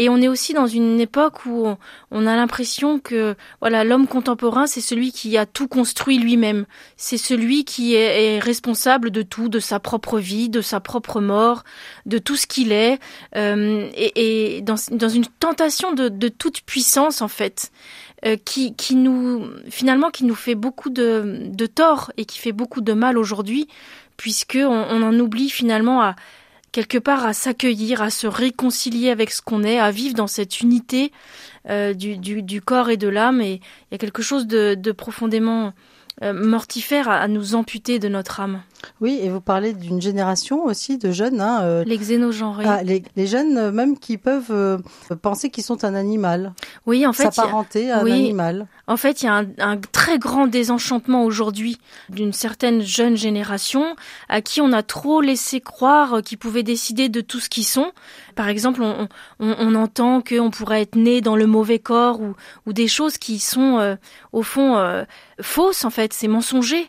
Et 0.00 0.08
on 0.08 0.16
est 0.16 0.28
aussi 0.28 0.54
dans 0.54 0.66
une 0.66 0.98
époque 0.98 1.44
où 1.44 1.68
on 2.10 2.26
a 2.26 2.34
l'impression 2.34 2.98
que 3.00 3.34
voilà 3.60 3.84
l'homme 3.84 4.06
contemporain 4.06 4.66
c'est 4.66 4.80
celui 4.80 5.12
qui 5.12 5.36
a 5.36 5.44
tout 5.44 5.68
construit 5.68 6.18
lui-même. 6.18 6.64
C'est 6.96 7.18
celui 7.18 7.66
qui 7.66 7.94
est, 7.96 8.36
est, 8.36 8.38
responsable 8.38 9.10
de 9.10 9.20
tout, 9.20 9.50
de 9.50 9.58
sa 9.58 9.78
propre 9.78 10.18
vie, 10.18 10.48
de 10.48 10.62
sa 10.62 10.80
propre 10.80 11.20
mort, 11.20 11.64
de 12.06 12.16
tout 12.16 12.36
ce 12.36 12.46
qu'il 12.46 12.72
est, 12.72 12.98
euh, 13.36 13.90
et, 13.94 14.56
et 14.56 14.62
dans, 14.62 14.76
dans, 14.90 15.10
une 15.10 15.26
tentation 15.26 15.92
de, 15.92 16.08
de, 16.08 16.28
toute 16.28 16.62
puissance 16.62 17.20
en 17.20 17.28
fait. 17.28 17.70
Euh, 18.24 18.36
qui, 18.42 18.74
qui 18.74 18.94
nous 18.96 19.50
finalement 19.68 20.08
qui 20.08 20.24
nous 20.24 20.34
fait 20.34 20.54
beaucoup 20.54 20.88
de, 20.88 21.42
de 21.44 21.66
tort 21.66 22.10
et 22.16 22.24
qui 22.24 22.38
fait 22.38 22.52
beaucoup 22.52 22.80
de 22.80 22.94
mal 22.94 23.18
aujourd'hui 23.18 23.68
puisque 24.16 24.58
on, 24.60 24.86
on 24.90 25.02
en 25.02 25.18
oublie 25.18 25.50
finalement 25.50 26.00
à 26.02 26.16
quelque 26.72 26.98
part 26.98 27.24
à 27.24 27.32
s'accueillir, 27.32 28.02
à 28.02 28.10
se 28.10 28.26
réconcilier 28.26 29.10
avec 29.10 29.30
ce 29.30 29.42
qu'on 29.42 29.62
est, 29.62 29.78
à 29.78 29.90
vivre 29.90 30.14
dans 30.14 30.26
cette 30.26 30.60
unité 30.60 31.12
euh, 31.68 31.94
du, 31.94 32.16
du, 32.16 32.60
corps 32.60 32.90
et 32.90 32.96
de 32.96 33.08
l'âme. 33.08 33.40
Et 33.40 33.54
il 33.54 33.92
y 33.92 33.94
a 33.94 33.98
quelque 33.98 34.22
chose 34.22 34.46
de, 34.46 34.74
de 34.74 34.92
profondément 34.92 35.72
euh, 36.22 36.32
mortifère 36.32 37.08
à, 37.08 37.28
nous 37.28 37.54
amputer 37.54 37.98
de 37.98 38.08
notre 38.08 38.40
âme. 38.40 38.62
Oui, 39.00 39.18
et 39.22 39.30
vous 39.30 39.40
parlez 39.40 39.72
d'une 39.72 40.00
génération 40.00 40.64
aussi 40.64 40.98
de 40.98 41.10
jeunes. 41.10 41.40
Hein, 41.40 41.60
euh, 41.62 41.84
les 41.84 41.96
xénogenrés. 41.98 42.64
Ah, 42.66 42.82
les, 42.82 43.02
les, 43.16 43.26
jeunes 43.26 43.56
euh, 43.56 43.72
même 43.72 43.98
qui 43.98 44.18
peuvent 44.18 44.50
euh, 44.50 44.78
penser 45.22 45.50
qu'ils 45.50 45.64
sont 45.64 45.84
un 45.84 45.94
animal. 45.94 46.52
Oui, 46.86 47.06
en 47.06 47.12
fait. 47.12 47.24
S'apparenter 47.24 47.90
à 47.90 48.00
un 48.00 48.06
animal. 48.06 48.66
En 48.86 48.96
fait, 48.96 49.22
il 49.22 49.26
y 49.26 49.28
a 49.28 49.34
un, 49.34 49.46
un 49.58 49.76
très 49.78 50.18
grand 50.18 50.46
désenchantement 50.46 51.24
aujourd'hui 51.24 51.78
d'une 52.08 52.32
certaine 52.32 52.82
jeune 52.82 53.16
génération 53.16 53.96
à 54.28 54.40
qui 54.40 54.60
on 54.60 54.72
a 54.72 54.82
trop 54.82 55.20
laissé 55.20 55.60
croire 55.60 56.22
qu'ils 56.22 56.38
pouvaient 56.38 56.62
décider 56.62 57.08
de 57.08 57.20
tout 57.20 57.40
ce 57.40 57.48
qu'ils 57.48 57.64
sont. 57.64 57.92
Par 58.34 58.48
exemple, 58.48 58.82
on, 58.82 59.08
on, 59.38 59.54
on 59.58 59.74
entend 59.74 60.22
qu'on 60.22 60.50
pourrait 60.50 60.82
être 60.82 60.96
né 60.96 61.20
dans 61.20 61.36
le 61.36 61.46
mauvais 61.46 61.78
corps 61.78 62.20
ou, 62.20 62.34
ou 62.66 62.72
des 62.72 62.88
choses 62.88 63.18
qui 63.18 63.38
sont, 63.38 63.78
euh, 63.78 63.96
au 64.32 64.42
fond, 64.42 65.04
fausses, 65.40 65.84
en 65.84 65.90
fait. 65.90 66.12
C'est 66.12 66.28
mensonger. 66.28 66.88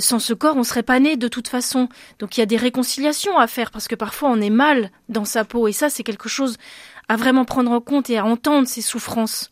Sans 0.00 0.18
ce 0.18 0.34
corps, 0.34 0.56
on 0.56 0.64
serait 0.64 0.82
pas 0.82 0.98
né 0.98 1.16
de 1.16 1.27
toute 1.28 1.48
façon. 1.48 1.88
Donc 2.18 2.36
il 2.36 2.40
y 2.40 2.42
a 2.42 2.46
des 2.46 2.56
réconciliations 2.56 3.38
à 3.38 3.46
faire 3.46 3.70
parce 3.70 3.88
que 3.88 3.94
parfois 3.94 4.30
on 4.30 4.40
est 4.40 4.50
mal 4.50 4.90
dans 5.08 5.24
sa 5.24 5.44
peau 5.44 5.68
et 5.68 5.72
ça 5.72 5.90
c'est 5.90 6.02
quelque 6.02 6.28
chose 6.28 6.56
à 7.08 7.16
vraiment 7.16 7.44
prendre 7.44 7.70
en 7.70 7.80
compte 7.80 8.10
et 8.10 8.18
à 8.18 8.24
entendre 8.24 8.68
ces 8.68 8.82
souffrances. 8.82 9.50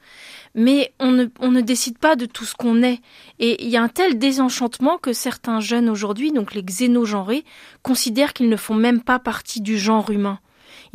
Mais 0.55 0.95
on 0.99 1.13
ne, 1.13 1.27
on 1.41 1.51
ne 1.51 1.61
décide 1.61 1.99
pas 1.99 2.17
de 2.17 2.25
tout 2.27 2.45
ce 2.45 2.55
qu'on 2.55 2.83
est. 2.83 3.01
Et 3.39 3.63
il 3.65 3.71
y 3.71 3.77
a 3.77 3.83
un 3.83 3.89
tel 3.89 4.19
désenchantement 4.19 4.97
que 4.97 5.13
certains 5.13 5.61
jeunes 5.61 5.91
aujourd'hui, 5.91 6.33
donc 6.33 6.55
les 6.55 6.63
xénogenrés, 6.63 7.45
considèrent 7.83 8.33
qu'ils 8.33 8.49
ne 8.49 8.57
font 8.57 8.75
même 8.75 9.03
pas 9.03 9.19
partie 9.19 9.61
du 9.61 9.79
genre 9.79 10.11
humain. 10.11 10.39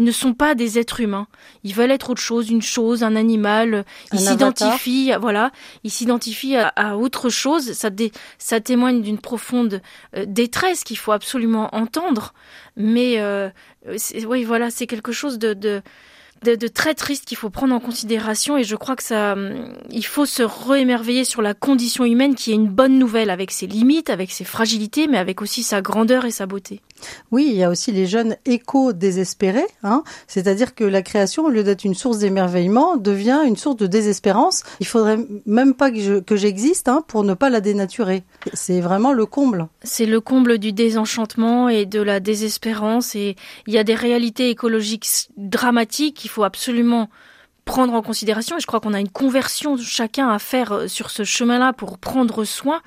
Ils 0.02 0.04
ne 0.04 0.12
sont 0.12 0.34
pas 0.34 0.56
des 0.56 0.80
êtres 0.80 1.00
humains. 1.00 1.28
Ils 1.64 1.76
veulent 1.76 1.92
être 1.92 2.10
autre 2.10 2.22
chose, 2.22 2.50
une 2.50 2.64
chose, 2.64 3.04
un 3.04 3.16
animal. 3.16 3.86
Ils 4.12 4.20
s'identifient, 4.20 5.12
voilà, 5.22 5.52
ils 5.84 5.92
s'identifient 5.92 6.58
à, 6.58 6.98
autre 6.98 7.30
chose. 7.30 7.74
Ça, 7.74 7.90
ça 8.40 8.60
témoigne 8.60 9.04
d'une 9.04 9.20
profonde 9.20 9.80
euh, 10.18 10.26
détresse 10.28 10.84
qu'il 10.84 10.98
faut 10.98 11.12
absolument 11.12 11.70
entendre. 11.76 12.34
Mais 12.76 13.20
euh, 13.20 13.52
oui, 14.26 14.44
voilà, 14.44 14.72
c'est 14.72 14.88
quelque 14.88 15.12
chose 15.12 15.38
de, 15.38 15.54
de 15.54 15.84
de, 16.44 16.68
très 16.68 16.96
triste 16.96 17.26
qu'il 17.26 17.38
faut 17.38 17.52
prendre 17.52 17.76
en 17.76 17.80
considération 17.80 18.58
et 18.58 18.64
je 18.64 18.76
crois 18.76 18.96
que 18.96 19.04
ça, 19.04 19.34
hum, 19.34 19.76
il 19.92 20.04
faut 20.04 20.26
se 20.26 20.42
réémerveiller 20.42 21.24
sur 21.24 21.44
la 21.44 21.54
condition 21.54 22.04
humaine 22.04 22.34
qui 22.34 22.50
est 22.50 22.56
une 22.56 22.68
bonne 22.68 22.98
nouvelle 22.98 23.30
avec 23.30 23.52
ses 23.52 23.68
limites, 23.68 24.10
avec 24.10 24.32
ses 24.32 24.44
fragilités, 24.44 25.06
mais 25.06 25.20
avec 25.20 25.44
aussi 25.44 25.62
sa 25.62 25.84
grandeur 25.84 26.26
et 26.26 26.32
sa 26.32 26.48
beauté. 26.48 26.82
Oui, 27.32 27.48
il 27.50 27.56
y 27.56 27.64
a 27.64 27.70
aussi 27.70 27.92
les 27.92 28.06
jeunes 28.06 28.36
éco-désespérés, 28.46 29.68
hein. 29.84 30.04
c'est-à-dire 30.28 30.76
que 30.76 30.84
la 30.84 31.02
création, 31.02 31.46
au 31.46 31.50
lieu 31.50 31.64
d'être 31.64 31.84
une 31.84 31.96
source 31.96 32.20
d'émerveillement, 32.20 32.98
devient 32.98 33.42
une 33.46 33.58
source 33.58 33.78
de 33.78 33.88
désespérance. 33.88 34.64
Il 34.80 34.88
faudrait 34.88 35.20
même 35.46 35.74
pas 35.74 35.92
que 35.92 36.36
j'existe 36.36 36.88
hein, 36.88 37.04
pour 37.08 37.24
ne 37.24 37.34
pas 37.34 37.50
la 37.50 37.62
dénaturer. 37.62 38.24
C'est 38.54 38.82
vraiment 38.82 39.14
le 39.14 39.26
comble. 39.26 39.68
C'est 39.84 40.06
le 40.06 40.22
comble 40.22 40.58
du 40.58 40.74
désenchantement 40.74 41.70
et 41.70 41.86
de 41.86 42.02
la 42.02 42.20
désespérance 42.20 43.16
et 43.16 43.36
il 43.68 43.74
y 43.74 43.78
a 43.78 43.84
des 43.84 43.96
réalités 43.96 44.50
écologiques 44.50 45.08
dramatiques 45.38 46.18
qu'il 46.18 46.30
faut 46.30 46.44
absolument 46.44 47.10
prendre 47.66 47.94
en 47.94 48.02
considération 48.02 48.58
et 48.58 48.60
je 48.60 48.68
crois 48.68 48.80
qu'on 48.80 48.94
a 48.94 49.00
une 49.00 49.10
conversion 49.10 49.78
chacun 49.78 50.30
à 50.30 50.40
faire 50.40 50.72
euh, 50.72 50.88
sur 50.88 51.10
ce 51.10 51.24
chemin-là 51.24 51.74
pour 51.74 51.98
prendre 51.98 52.44
soin. 52.44 52.82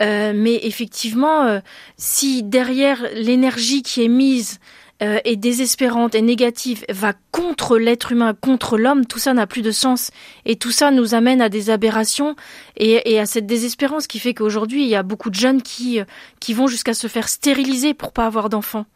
Euh, 0.00 0.32
mais 0.34 0.60
effectivement, 0.62 1.42
euh, 1.44 1.60
si 1.96 2.42
derrière 2.42 3.02
l'énergie 3.14 3.82
qui 3.82 4.04
est 4.04 4.08
mise 4.08 4.58
euh, 5.02 5.18
est 5.24 5.36
désespérante 5.36 6.14
et 6.14 6.22
négative, 6.22 6.84
va 6.88 7.12
contre 7.32 7.76
l'être 7.76 8.12
humain, 8.12 8.34
contre 8.40 8.78
l'homme, 8.78 9.04
tout 9.04 9.18
ça 9.18 9.34
n'a 9.34 9.46
plus 9.46 9.62
de 9.62 9.72
sens. 9.72 10.10
Et 10.44 10.56
tout 10.56 10.70
ça 10.70 10.90
nous 10.90 11.14
amène 11.14 11.42
à 11.42 11.48
des 11.48 11.70
aberrations 11.70 12.36
et, 12.76 13.12
et 13.12 13.18
à 13.18 13.26
cette 13.26 13.46
désespérance 13.46 14.06
qui 14.06 14.20
fait 14.20 14.32
qu'aujourd'hui, 14.32 14.84
il 14.84 14.88
y 14.88 14.94
a 14.94 15.02
beaucoup 15.02 15.30
de 15.30 15.34
jeunes 15.34 15.60
qui, 15.60 16.00
qui 16.38 16.54
vont 16.54 16.68
jusqu'à 16.68 16.94
se 16.94 17.08
faire 17.08 17.28
stériliser 17.28 17.94
pour 17.94 18.12
pas 18.12 18.26
avoir 18.26 18.48
d'enfants. 18.48 18.86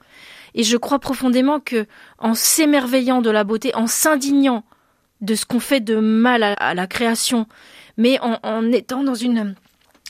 Et 0.55 0.62
je 0.62 0.76
crois 0.76 1.00
profondément 1.00 1.61
que, 1.61 1.87
en 2.18 2.35
s'émerveillant 2.35 3.20
de 3.20 3.31
la 3.31 3.44
beauté, 3.44 3.74
en 3.74 3.87
s'indignant 3.87 4.64
de 5.20 5.35
ce 5.35 5.44
qu'on 5.46 5.61
fait 5.61 5.81
de 5.81 5.96
mal 5.96 6.42
à, 6.42 6.74
la 6.74 6.87
création, 6.87 7.46
mais 7.96 8.18
en, 8.20 8.70
étant 8.72 9.02
dans 9.02 9.14
une 9.14 9.55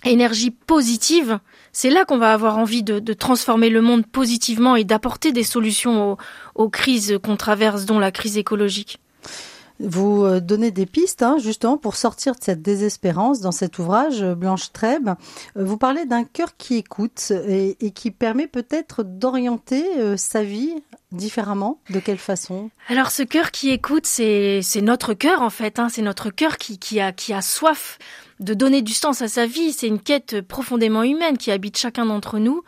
énergie 0.05 0.51
positive, 0.51 1.38
c'est 1.73 1.90
là 1.90 2.05
qu'on 2.05 2.19
va 2.19 2.33
avoir 2.33 2.59
envie 2.59 2.83
de, 2.83 3.12
transformer 3.12 3.71
le 3.71 3.83
monde 3.83 4.07
positivement 4.07 4.77
et 4.77 4.85
d'apporter 4.85 5.33
des 5.33 5.45
solutions 5.45 6.16
aux, 6.55 6.69
crises 6.69 7.19
qu'on 7.23 7.37
traverse, 7.37 7.85
dont 7.85 7.99
la 7.99 8.11
crise 8.11 8.38
écologique. 8.38 8.99
Vous 9.79 10.25
euh, 10.25 10.41
donnez 10.41 10.71
des 10.71 10.87
pistes 10.87 11.23
hein, 11.23 11.37
justement 11.39 11.77
pour 11.77 11.97
sortir 11.97 12.35
de 12.35 12.43
cette 12.43 12.62
désespérance 12.62 13.41
dans 13.41 13.53
cet 13.53 13.79
ouvrage, 13.79 14.23
euh, 14.23 14.35
Blanche 14.35 14.73
Trèbe. 14.73 15.11
Euh, 15.57 15.65
vous 15.65 15.77
parlez 15.77 16.07
d'un 16.07 16.25
cœur 16.25 16.57
qui 16.57 16.77
écoute 16.77 17.33
et, 17.49 17.77
qui 17.91 18.11
permet 18.11 18.47
peut-être 18.47 19.03
d'orienter 19.03 19.85
sa 20.17 20.43
vie 20.43 20.75
différemment. 21.12 21.81
De 21.91 22.01
quelle 22.01 22.19
façon? 22.19 22.71
Alors 22.89 23.11
ce 23.11 23.23
cœur 23.23 23.51
qui 23.51 23.71
écoute, 23.71 24.07
c'est 24.07 24.62
notre 24.83 25.15
cœur 25.15 25.43
en 25.43 25.51
fait. 25.51 25.79
Hein. 25.79 25.89
c'est 25.89 26.03
notre 26.03 26.31
cœur 26.31 26.57
qui, 26.57 27.01
a 27.01 27.43
soif 27.43 27.99
de 28.41 28.55
donner 28.55 28.83
du 28.83 28.93
sens 28.93 29.23
à 29.23 29.29
sa 29.29 29.47
vie, 29.47 29.73
c'est 29.73 29.87
une 29.87 30.01
quête 30.01 30.43
profondément 30.43 31.03
humaine 31.03 31.39
qui 31.39 31.51
habite 31.51 31.79
chacun 31.79 32.05
d'entre 32.05 32.39
nous. 32.39 32.62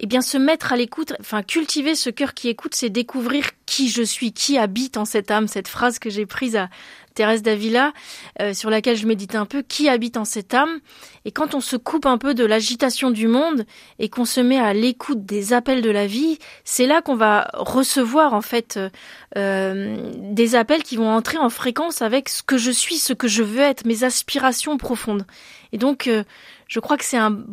Eh 0.00 0.06
bien, 0.06 0.22
se 0.22 0.36
mettre 0.36 0.72
à 0.72 0.76
l'écoute, 0.76 1.12
enfin, 1.20 1.42
cultiver 1.42 1.94
ce 1.94 2.10
cœur 2.10 2.34
qui 2.34 2.48
écoute, 2.48 2.74
c'est 2.74 2.90
découvrir 2.90 3.50
qui 3.64 3.88
je 3.88 4.02
suis, 4.02 4.32
qui 4.32 4.58
habite 4.58 4.96
en 4.96 5.04
cette 5.04 5.30
âme. 5.30 5.46
Cette 5.46 5.68
phrase 5.68 6.00
que 6.00 6.10
j'ai 6.10 6.26
prise 6.26 6.56
à 6.56 6.68
Thérèse 7.14 7.42
Davila, 7.42 7.92
euh, 8.40 8.54
sur 8.54 8.70
laquelle 8.70 8.96
je 8.96 9.06
médite 9.06 9.36
un 9.36 9.46
peu, 9.46 9.62
qui 9.62 9.88
habite 9.88 10.16
en 10.16 10.24
cette 10.24 10.52
âme. 10.52 10.80
Et 11.24 11.30
quand 11.30 11.54
on 11.54 11.60
se 11.60 11.76
coupe 11.76 12.06
un 12.06 12.18
peu 12.18 12.34
de 12.34 12.44
l'agitation 12.44 13.12
du 13.12 13.28
monde 13.28 13.66
et 14.00 14.08
qu'on 14.08 14.24
se 14.24 14.40
met 14.40 14.58
à 14.58 14.74
l'écoute 14.74 15.24
des 15.24 15.52
appels 15.52 15.80
de 15.80 15.90
la 15.90 16.08
vie, 16.08 16.38
c'est 16.64 16.86
là 16.86 17.00
qu'on 17.00 17.14
va 17.14 17.48
recevoir 17.54 18.34
en 18.34 18.42
fait 18.42 18.80
euh, 19.36 19.96
des 20.18 20.56
appels 20.56 20.82
qui 20.82 20.96
vont 20.96 21.08
entrer 21.08 21.38
en 21.38 21.50
fréquence 21.50 22.02
avec 22.02 22.28
ce 22.28 22.42
que 22.42 22.58
je 22.58 22.72
suis, 22.72 22.96
ce 22.96 23.12
que 23.12 23.28
je 23.28 23.44
veux 23.44 23.60
être, 23.60 23.86
mes 23.86 24.02
aspirations 24.02 24.76
profondes. 24.76 25.24
Et 25.72 25.78
donc, 25.78 26.08
euh, 26.08 26.24
je 26.66 26.80
crois 26.80 26.96
que 26.96 27.04
c'est 27.04 27.16
un 27.16 27.44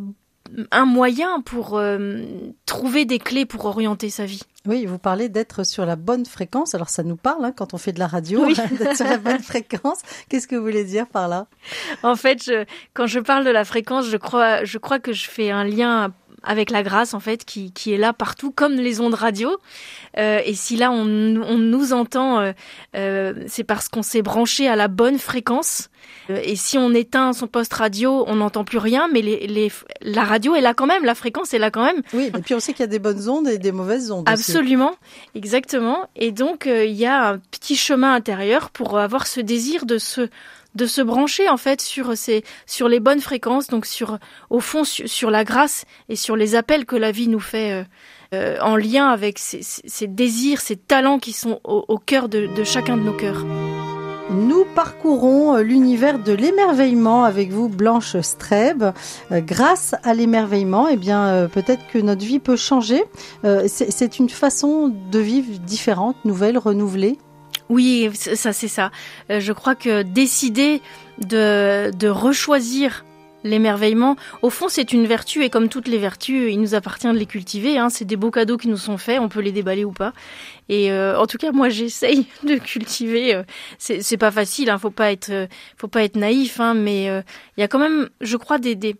un 0.71 0.85
moyen 0.85 1.41
pour 1.41 1.77
euh, 1.77 2.23
trouver 2.65 3.05
des 3.05 3.19
clés 3.19 3.45
pour 3.45 3.65
orienter 3.65 4.09
sa 4.09 4.25
vie. 4.25 4.41
Oui, 4.67 4.85
vous 4.85 4.99
parlez 4.99 5.29
d'être 5.29 5.65
sur 5.65 5.85
la 5.85 5.95
bonne 5.95 6.25
fréquence. 6.25 6.75
Alors 6.75 6.89
ça 6.89 7.03
nous 7.03 7.15
parle 7.15 7.45
hein, 7.45 7.53
quand 7.55 7.73
on 7.73 7.77
fait 7.77 7.93
de 7.93 7.99
la 7.99 8.07
radio, 8.07 8.45
d'être 8.77 8.95
sur 8.95 9.07
la 9.07 9.17
bonne 9.17 9.41
fréquence. 9.41 9.99
Qu'est-ce 10.29 10.47
que 10.47 10.55
vous 10.55 10.63
voulez 10.63 10.83
dire 10.83 11.07
par 11.07 11.27
là? 11.27 11.47
En 12.03 12.15
fait, 12.15 12.43
je, 12.43 12.65
quand 12.93 13.07
je 13.07 13.19
parle 13.19 13.45
de 13.45 13.49
la 13.49 13.65
fréquence, 13.65 14.05
je 14.05 14.17
crois, 14.17 14.63
je 14.63 14.77
crois 14.77 14.99
que 14.99 15.13
je 15.13 15.29
fais 15.29 15.49
un 15.49 15.63
lien 15.63 16.13
avec 16.43 16.71
la 16.71 16.83
grâce 16.83 17.13
en 17.13 17.19
fait 17.19 17.45
qui, 17.45 17.71
qui 17.71 17.93
est 17.93 17.97
là 17.97 18.13
partout 18.13 18.51
comme 18.51 18.73
les 18.73 18.99
ondes 18.99 19.13
radio. 19.13 19.57
Euh, 20.17 20.41
et 20.43 20.53
si 20.53 20.75
là 20.75 20.91
on, 20.91 21.05
on 21.05 21.57
nous 21.57 21.93
entend, 21.93 22.39
euh, 22.39 22.51
euh, 22.95 23.33
c'est 23.47 23.63
parce 23.63 23.89
qu'on 23.89 24.01
s'est 24.01 24.21
branché 24.21 24.67
à 24.67 24.75
la 24.75 24.87
bonne 24.87 25.19
fréquence. 25.19 25.89
Euh, 26.31 26.41
et 26.43 26.55
si 26.55 26.77
on 26.77 26.93
éteint 26.93 27.33
son 27.33 27.47
poste 27.47 27.73
radio, 27.73 28.23
on 28.27 28.35
n'entend 28.35 28.63
plus 28.63 28.77
rien, 28.77 29.07
mais 29.11 29.21
les, 29.21 29.47
les, 29.47 29.71
la 30.01 30.23
radio 30.23 30.55
est 30.55 30.61
là 30.61 30.73
quand 30.73 30.87
même, 30.87 31.03
la 31.03 31.15
fréquence 31.15 31.53
est 31.53 31.59
là 31.59 31.71
quand 31.71 31.83
même. 31.83 32.01
Oui, 32.13 32.31
et 32.35 32.41
puis 32.41 32.55
on 32.55 32.59
sait 32.59 32.73
qu'il 32.73 32.81
y 32.81 32.83
a 32.83 32.87
des 32.87 32.99
bonnes 32.99 33.29
ondes 33.29 33.47
et 33.47 33.57
des 33.57 33.71
mauvaises 33.71 34.11
ondes. 34.11 34.27
Absolument, 34.27 34.95
exactement. 35.35 36.07
Et 36.15 36.31
donc 36.31 36.65
il 36.67 36.93
y 36.93 37.05
a 37.05 37.29
un 37.29 37.37
petit 37.37 37.75
chemin 37.75 38.13
intérieur 38.13 38.69
pour 38.69 38.97
avoir 38.97 39.27
ce 39.27 39.39
désir 39.39 39.85
de 39.85 39.97
se 39.97 40.29
de 40.75 40.85
se 40.85 41.01
brancher 41.01 41.49
en 41.49 41.57
fait 41.57 41.81
sur 41.81 42.15
ces 42.15 42.43
sur 42.65 42.87
les 42.87 42.99
bonnes 42.99 43.21
fréquences, 43.21 43.67
donc 43.67 43.85
sur 43.85 44.17
au 44.49 44.59
fond 44.59 44.83
sur, 44.83 45.31
la 45.31 45.43
grâce 45.43 45.85
et 46.09 46.15
sur 46.15 46.35
les 46.35 46.55
appels 46.55 46.85
que 46.85 46.95
la 46.95 47.11
vie 47.11 47.27
nous 47.27 47.39
fait 47.39 47.71
euh, 47.73 47.83
euh, 48.33 48.57
en 48.61 48.77
lien 48.77 49.09
avec 49.09 49.39
ces, 49.39 49.61
ces, 49.61 50.07
désirs, 50.07 50.61
ces 50.61 50.77
talents 50.77 51.19
qui 51.19 51.33
sont 51.33 51.59
au, 51.63 51.97
cœur 51.97 52.29
de, 52.29 52.47
de, 52.47 52.63
chacun 52.63 52.95
de 52.95 53.01
nos 53.01 53.13
cœurs. 53.13 53.45
Nous 54.31 54.65
parcourons 54.75 55.55
euh, 55.55 55.61
l'univers 55.61 56.17
de 56.17 56.31
l'émerveillement 56.31 57.23
avec 57.23 57.51
vous, 57.51 57.69
Blanche 57.69 58.15
Streb. 58.21 58.83
grâce 59.31 59.93
à 60.03 60.13
l'émerveillement, 60.13 60.87
eh 60.87 60.97
bien, 60.97 61.49
peut-être 61.51 61.85
que 61.91 61.99
notre 61.99 62.25
vie 62.25 62.39
peut 62.39 62.55
changer. 62.55 63.03
c'est 63.67 64.19
une 64.19 64.29
façon 64.29 64.93
de 65.11 65.19
vivre 65.19 65.59
différente, 65.59 66.15
nouvelle, 66.25 66.57
renouvelée. 66.57 67.17
Oui, 67.71 68.09
ça 68.13 68.51
c'est 68.51 68.67
ça. 68.67 68.91
Euh, 69.29 69.39
je 69.39 69.53
crois 69.53 69.75
que 69.75 70.01
décider 70.01 70.81
de, 71.19 71.89
de 71.91 72.07
rechoisir 72.09 73.05
l'émerveillement, 73.43 74.15
au 74.41 74.49
fond 74.49 74.67
c'est 74.69 74.93
une 74.93 75.05
vertu 75.05 75.43
et 75.43 75.49
comme 75.49 75.69
toutes 75.69 75.87
les 75.87 75.97
vertus, 75.97 76.51
il 76.51 76.59
nous 76.59 76.75
appartient 76.75 77.07
de 77.07 77.17
les 77.17 77.25
cultiver. 77.25 77.77
Hein. 77.77 77.89
C'est 77.89 78.05
des 78.05 78.15
beaux 78.15 78.31
cadeaux 78.31 78.57
qui 78.57 78.67
nous 78.67 78.77
sont 78.77 78.97
faits, 78.97 79.19
on 79.19 79.29
peut 79.29 79.41
les 79.41 79.51
déballer 79.51 79.85
ou 79.85 79.91
pas. 79.91 80.13
Et 80.69 80.91
euh, 80.91 81.19
en 81.19 81.27
tout 81.27 81.37
cas, 81.37 81.51
moi 81.51 81.69
j'essaye 81.69 82.25
de 82.43 82.55
cultiver. 82.55 83.35
Euh, 83.35 83.43
c'est 83.77 84.17
pas 84.17 84.31
facile, 84.31 84.69
hein. 84.69 84.77
faut 84.77 84.91
pas 84.91 85.11
être, 85.11 85.47
faut 85.77 85.87
pas 85.87 86.03
être 86.03 86.15
naïf, 86.15 86.59
hein, 86.59 86.73
mais 86.73 87.05
il 87.05 87.61
y 87.61 87.63
a 87.63 87.67
quand 87.67 87.79
même, 87.79 88.09
je 88.21 88.37
crois, 88.37 88.57
des, 88.57 88.75
des 88.75 88.95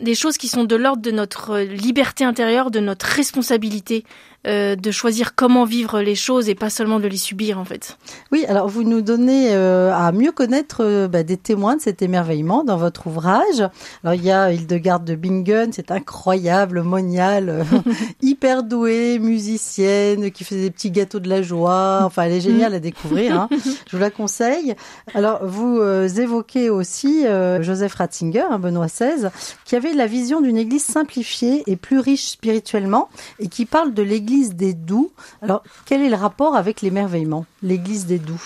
des 0.00 0.14
choses 0.14 0.36
qui 0.36 0.48
sont 0.48 0.64
de 0.64 0.76
l'ordre 0.76 1.02
de 1.02 1.10
notre 1.10 1.60
liberté 1.60 2.24
intérieure, 2.24 2.70
de 2.70 2.80
notre 2.80 3.06
responsabilité 3.06 4.04
euh, 4.46 4.76
de 4.76 4.92
choisir 4.92 5.34
comment 5.34 5.64
vivre 5.64 6.00
les 6.00 6.14
choses 6.14 6.48
et 6.48 6.54
pas 6.54 6.70
seulement 6.70 7.00
de 7.00 7.08
les 7.08 7.16
subir 7.16 7.58
en 7.58 7.64
fait. 7.64 7.98
Oui, 8.30 8.44
alors 8.46 8.68
vous 8.68 8.84
nous 8.84 9.02
donnez 9.02 9.48
euh, 9.50 9.92
à 9.92 10.12
mieux 10.12 10.30
connaître 10.30 10.84
euh, 10.84 11.08
bah, 11.08 11.24
des 11.24 11.36
témoins 11.36 11.74
de 11.74 11.80
cet 11.80 12.02
émerveillement 12.02 12.62
dans 12.62 12.76
votre 12.76 13.08
ouvrage. 13.08 13.68
Alors 14.04 14.14
il 14.14 14.24
y 14.24 14.30
a 14.30 14.52
Hildegarde 14.52 15.04
de 15.04 15.16
Bingen, 15.16 15.72
c'est 15.72 15.90
incroyable, 15.90 16.82
monial, 16.82 17.66
hyper 18.22 18.62
douée, 18.62 19.18
musicienne, 19.18 20.30
qui 20.30 20.44
faisait 20.44 20.62
des 20.62 20.70
petits 20.70 20.92
gâteaux 20.92 21.18
de 21.18 21.28
la 21.28 21.42
joie. 21.42 22.02
Enfin, 22.04 22.22
elle 22.22 22.34
est 22.34 22.40
géniale 22.40 22.74
à 22.74 22.80
découvrir. 22.80 23.40
Hein. 23.40 23.48
Je 23.90 23.96
vous 23.96 24.00
la 24.00 24.10
conseille. 24.10 24.76
Alors 25.14 25.44
vous 25.44 25.82
évoquez 25.82 26.70
aussi 26.70 27.24
Joseph 27.60 27.94
Ratzinger, 27.94 28.44
hein, 28.48 28.60
Benoît 28.60 28.86
XVI, 28.86 29.30
qui 29.64 29.74
avait 29.74 29.94
la 29.94 30.06
vision 30.06 30.40
d'une 30.40 30.56
Église 30.56 30.84
simplifiée 30.84 31.64
et 31.66 31.74
plus 31.74 31.98
riche 31.98 32.28
spirituellement 32.28 33.08
et 33.40 33.48
qui 33.48 33.66
parle 33.66 33.92
de 33.92 34.02
l'Église 34.02 34.27
l'église 34.28 34.54
des 34.54 34.74
Doux. 34.74 35.10
Alors, 35.42 35.62
quel 35.86 36.02
est 36.02 36.08
le 36.08 36.16
rapport 36.16 36.56
avec 36.56 36.82
l'émerveillement, 36.82 37.46
l'église 37.62 38.06
des 38.06 38.18
Doux? 38.18 38.42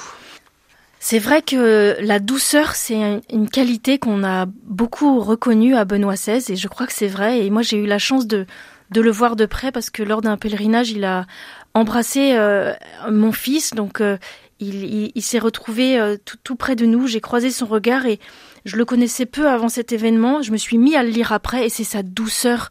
C'est 1.00 1.18
vrai 1.18 1.42
que 1.42 1.96
la 2.00 2.20
douceur, 2.20 2.76
c'est 2.76 3.20
une 3.32 3.48
qualité 3.48 3.98
qu'on 3.98 4.22
a 4.22 4.46
beaucoup 4.46 5.18
reconnue 5.18 5.74
à 5.74 5.84
Benoît 5.84 6.14
XVI, 6.14 6.52
et 6.52 6.56
je 6.56 6.68
crois 6.68 6.86
que 6.86 6.92
c'est 6.92 7.08
vrai. 7.08 7.44
Et 7.44 7.50
moi, 7.50 7.62
j'ai 7.62 7.76
eu 7.76 7.86
la 7.86 7.98
chance 7.98 8.28
de, 8.28 8.46
le 8.94 9.10
voir 9.10 9.34
de 9.34 9.46
près 9.46 9.72
parce 9.72 9.90
que 9.90 10.04
lors 10.04 10.20
d'un 10.20 10.36
pèlerinage, 10.36 10.92
il 10.92 11.04
a 11.04 11.26
embrassé 11.74 12.34
euh, 12.34 12.72
mon 13.10 13.32
fils, 13.32 13.72
donc 13.72 14.00
euh, 14.00 14.16
il, 14.60 15.22
s'est 15.22 15.40
retrouvé 15.40 15.98
euh, 15.98 16.16
tout, 16.44 16.54
près 16.54 16.76
de 16.76 16.86
nous. 16.86 17.08
J'ai 17.08 17.20
croisé 17.20 17.50
son 17.50 17.66
regard 17.66 18.06
et 18.06 18.20
je 18.64 18.76
le 18.76 18.84
connaissais 18.84 19.26
peu 19.26 19.48
avant 19.48 19.68
cet 19.68 19.90
événement. 19.90 20.42
Je 20.42 20.52
me 20.52 20.56
suis 20.56 20.78
mis 20.78 20.94
à 20.94 21.02
le 21.02 21.08
lire 21.08 21.32
après, 21.32 21.66
et 21.66 21.68
c'est 21.68 21.82
sa 21.82 22.04
douceur 22.04 22.70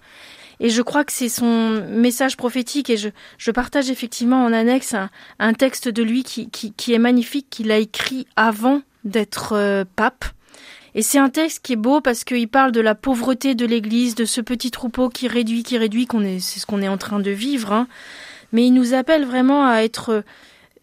Et 0.63 0.69
je 0.69 0.83
crois 0.83 1.03
que 1.03 1.11
c'est 1.11 1.27
son 1.27 1.83
message 1.89 2.37
prophétique 2.37 2.91
et 2.91 2.95
je, 2.95 3.09
je 3.39 3.49
partage 3.49 3.89
effectivement 3.89 4.45
en 4.45 4.53
annexe 4.53 4.95
un, 5.39 5.53
texte 5.53 5.89
de 5.89 6.03
lui 6.03 6.23
qui, 6.23 6.49
qui, 6.51 6.93
est 6.93 6.99
magnifique, 6.99 7.47
qu'il 7.49 7.71
a 7.71 7.79
écrit 7.79 8.27
avant 8.35 8.83
d'être 9.03 9.53
euh, 9.53 9.83
pape. 9.95 10.23
Et 10.93 11.01
c'est 11.01 11.17
un 11.17 11.29
texte 11.29 11.65
qui 11.65 11.73
est 11.73 11.77
beau 11.77 11.99
parce 11.99 12.23
qu'il 12.23 12.47
parle 12.47 12.71
de 12.71 12.79
la 12.79 12.93
pauvreté 12.93 13.55
de 13.55 13.65
l'Église, 13.65 14.13
de 14.13 14.25
ce 14.25 14.39
petit 14.39 14.69
troupeau 14.69 15.09
qui 15.09 15.27
réduit, 15.27 15.63
qui 15.63 15.79
réduit, 15.79 16.05
qu'on 16.05 16.23
est, 16.23 16.39
c'est 16.39 16.59
ce 16.59 16.67
qu'on 16.67 16.83
est 16.83 16.87
en 16.87 16.97
train 16.97 17.19
de 17.19 17.31
vivre. 17.31 17.73
Hein. 17.73 17.87
Mais 18.51 18.67
il 18.67 18.71
nous 18.71 18.93
appelle 18.93 19.25
vraiment 19.25 19.65
à 19.65 19.77
être, 19.77 20.23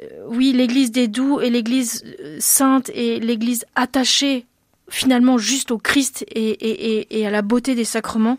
euh, 0.00 0.06
oui, 0.26 0.52
l'Église 0.52 0.90
des 0.90 1.06
doux 1.06 1.40
et 1.40 1.50
l'Église 1.50 2.02
euh, 2.20 2.36
sainte 2.40 2.90
et 2.94 3.20
l'Église 3.20 3.64
attachée 3.76 4.44
finalement 4.90 5.38
juste 5.38 5.70
au 5.70 5.78
Christ 5.78 6.24
et, 6.28 6.50
et, 6.50 7.20
et, 7.20 7.26
à 7.26 7.30
la 7.30 7.42
beauté 7.42 7.76
des 7.76 7.84
sacrements. 7.84 8.38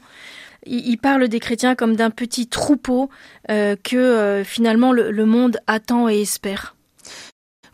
Il, 0.65 0.97
parle 0.97 1.27
des 1.27 1.39
chrétiens 1.39 1.75
comme 1.75 1.95
d'un 1.95 2.09
petit 2.09 2.47
troupeau 2.47 3.09
euh, 3.49 3.75
que 3.81 4.43
finalement 4.45 4.91
le, 4.91 5.11
le 5.11 5.25
monde 5.25 5.59
attend 5.67 6.09
et 6.09 6.21
espère. 6.21 6.75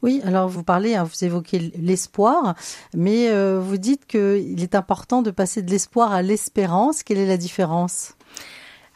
Oui, 0.06 0.21
alors 0.24 0.48
vous 0.48 0.62
parlez, 0.62 0.93
hein, 0.93 1.04
vous 1.04 1.26
évoquez 1.26 1.71
l'espoir, 1.80 2.54
mais 2.93 3.30
euh, 3.32 3.60
vous 3.60 3.78
dites 3.78 4.06
qu'il 4.06 4.62
est 4.62 4.76
important 4.76 5.24
de 5.24 5.32
passer 5.32 5.63
de 5.63 5.71
l'espoir 5.71 6.13
à 6.13 6.21
l'espérance. 6.21 7.02
Quelle 7.02 7.17
est 7.17 7.26
la 7.26 7.38
différence? 7.38 8.13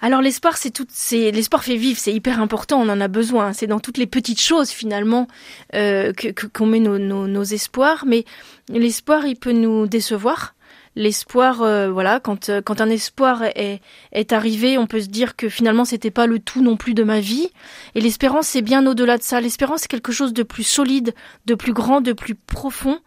Alors 0.02 0.21
l'espoir, 0.21 0.58
c'est 0.58 0.69
tout, 0.69 0.86
c'est 0.88 1.32
l'espoir 1.32 1.63
fait 1.63 1.78
vivre, 1.78 1.99
c'est 1.99 2.13
hyper 2.13 2.39
important, 2.39 2.80
on 2.80 2.89
en 2.89 3.02
a 3.02 3.08
besoin. 3.08 3.54
C'est 3.54 3.65
dans 3.65 3.80
toutes 3.80 3.97
les 3.97 4.06
petites 4.06 4.39
choses 4.39 4.69
finalement 4.69 5.28
euh, 5.73 6.13
que 6.13 6.45
qu'on 6.47 6.67
met 6.67 6.80
nos, 6.80 6.99
nos, 6.99 7.43
espoirs, 7.43 8.04
mais 8.06 8.23
l'espoir, 8.69 9.25
il 9.25 9.36
peut 9.36 9.52
nous 9.52 9.88
décevoir 9.88 10.54
l'espoir, 11.00 11.62
euh, 11.62 11.90
voilà, 11.90 12.20
quand 12.20 12.50
euh, 12.50 12.62
quand 12.62 12.82
un 12.82 12.90
espoir 12.90 13.44
est 13.56 13.82
est 14.12 14.34
arrivé, 14.34 14.78
on 14.78 14.86
peut 14.86 15.00
se 15.00 15.08
dire 15.08 15.36
que 15.36 15.48
finalement 15.50 15.86
c'était 15.86 16.12
pas 16.12 16.28
le 16.28 16.40
tout 16.40 16.62
non 16.62 16.76
plus 16.76 16.94
de 16.94 17.04
ma 17.04 17.22
vie. 17.22 17.50
Et 17.96 18.02
l'espérance, 18.02 18.48
c'est 18.48 18.62
bien 18.62 18.86
au-delà 18.86 19.18
de 19.18 19.24
ça. 19.24 19.42
L'espérance, 19.42 19.82
c'est 19.82 19.88
quelque 19.88 20.12
chose 20.12 20.34
de 20.34 20.44
plus 20.44 20.64
solide, 20.64 21.16
de 21.46 21.56
plus 21.56 21.74
grand, 21.74 22.02
de 22.02 22.14
plus 22.14 22.36
profond, 22.36 23.00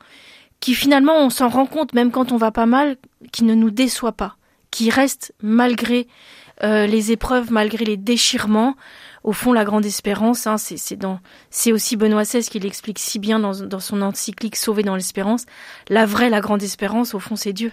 qui 0.59 0.75
finalement 0.75 1.19
on 1.19 1.31
s'en 1.31 1.49
rend 1.49 1.67
compte 1.67 1.93
même 1.93 2.11
quand 2.11 2.33
on 2.33 2.39
va 2.39 2.51
pas 2.51 2.67
mal, 2.67 2.97
qui 3.31 3.45
ne 3.45 3.55
nous 3.55 3.71
déçoit 3.71 4.13
pas, 4.13 4.37
qui 4.71 4.89
reste 4.89 5.35
malgré 5.43 6.09
euh, 6.65 6.87
les 6.87 7.13
épreuves, 7.13 7.53
malgré 7.53 7.85
les 7.85 7.99
déchirements. 7.99 8.75
Au 9.23 9.33
fond, 9.33 9.53
la 9.53 9.65
grande 9.65 9.85
espérance, 9.85 10.49
hein, 10.49 10.57
c'est 10.59 10.97
dans, 10.97 11.21
c'est 11.51 11.73
aussi 11.73 11.97
Benoît 11.97 12.25
XVI 12.25 12.43
qui 12.43 12.59
l'explique 12.59 12.99
si 12.99 13.21
bien 13.21 13.39
dans, 13.39 13.53
dans 13.53 13.81
son 13.81 14.03
encyclique 14.03 14.57
Sauvé 14.57 14.83
dans 14.83 14.97
l'espérance. 14.97 15.45
La 15.89 16.07
vraie, 16.07 16.31
la 16.31 16.41
grande 16.41 16.63
espérance, 16.63 17.15
au 17.15 17.21
fond, 17.21 17.37
c'est 17.37 17.53
Dieu. 17.53 17.73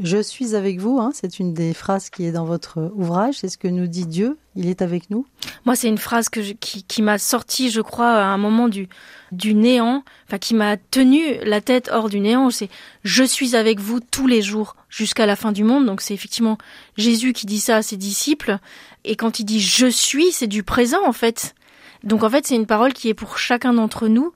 Je 0.00 0.22
suis 0.22 0.54
avec 0.54 0.78
vous, 0.78 1.00
hein, 1.00 1.10
c'est 1.12 1.40
une 1.40 1.54
des 1.54 1.74
phrases 1.74 2.08
qui 2.08 2.24
est 2.24 2.30
dans 2.30 2.44
votre 2.44 2.92
ouvrage. 2.94 3.34
C'est 3.38 3.48
ce 3.48 3.58
que 3.58 3.66
nous 3.66 3.88
dit 3.88 4.06
Dieu, 4.06 4.38
il 4.54 4.68
est 4.68 4.80
avec 4.80 5.10
nous. 5.10 5.26
Moi, 5.64 5.74
c'est 5.74 5.88
une 5.88 5.98
phrase 5.98 6.28
que 6.28 6.38
qui, 6.38 6.84
qui 6.84 7.02
m'a 7.02 7.18
sorti, 7.18 7.68
je 7.68 7.80
crois, 7.80 8.10
à 8.10 8.26
un 8.26 8.38
moment 8.38 8.68
du, 8.68 8.88
du 9.32 9.54
néant, 9.54 10.04
enfin 10.26 10.38
qui 10.38 10.54
m'a 10.54 10.76
tenu 10.76 11.20
la 11.42 11.60
tête 11.60 11.90
hors 11.92 12.08
du 12.08 12.20
néant. 12.20 12.50
C'est 12.50 12.68
je 13.02 13.24
suis 13.24 13.56
avec 13.56 13.80
vous 13.80 13.98
tous 13.98 14.28
les 14.28 14.40
jours 14.40 14.76
jusqu'à 14.88 15.26
la 15.26 15.34
fin 15.34 15.50
du 15.50 15.64
monde. 15.64 15.84
Donc 15.86 16.00
c'est 16.00 16.14
effectivement 16.14 16.58
Jésus 16.96 17.32
qui 17.32 17.46
dit 17.46 17.58
ça 17.58 17.78
à 17.78 17.82
ses 17.82 17.96
disciples. 17.96 18.58
Et 19.04 19.16
quand 19.16 19.40
il 19.40 19.44
dit 19.44 19.60
je 19.60 19.86
suis, 19.86 20.30
c'est 20.30 20.46
du 20.46 20.62
présent 20.62 21.04
en 21.06 21.12
fait. 21.12 21.56
Donc 22.04 22.22
en 22.22 22.30
fait, 22.30 22.46
c'est 22.46 22.54
une 22.54 22.66
parole 22.66 22.92
qui 22.92 23.08
est 23.08 23.14
pour 23.14 23.38
chacun 23.38 23.72
d'entre 23.72 24.06
nous 24.06 24.32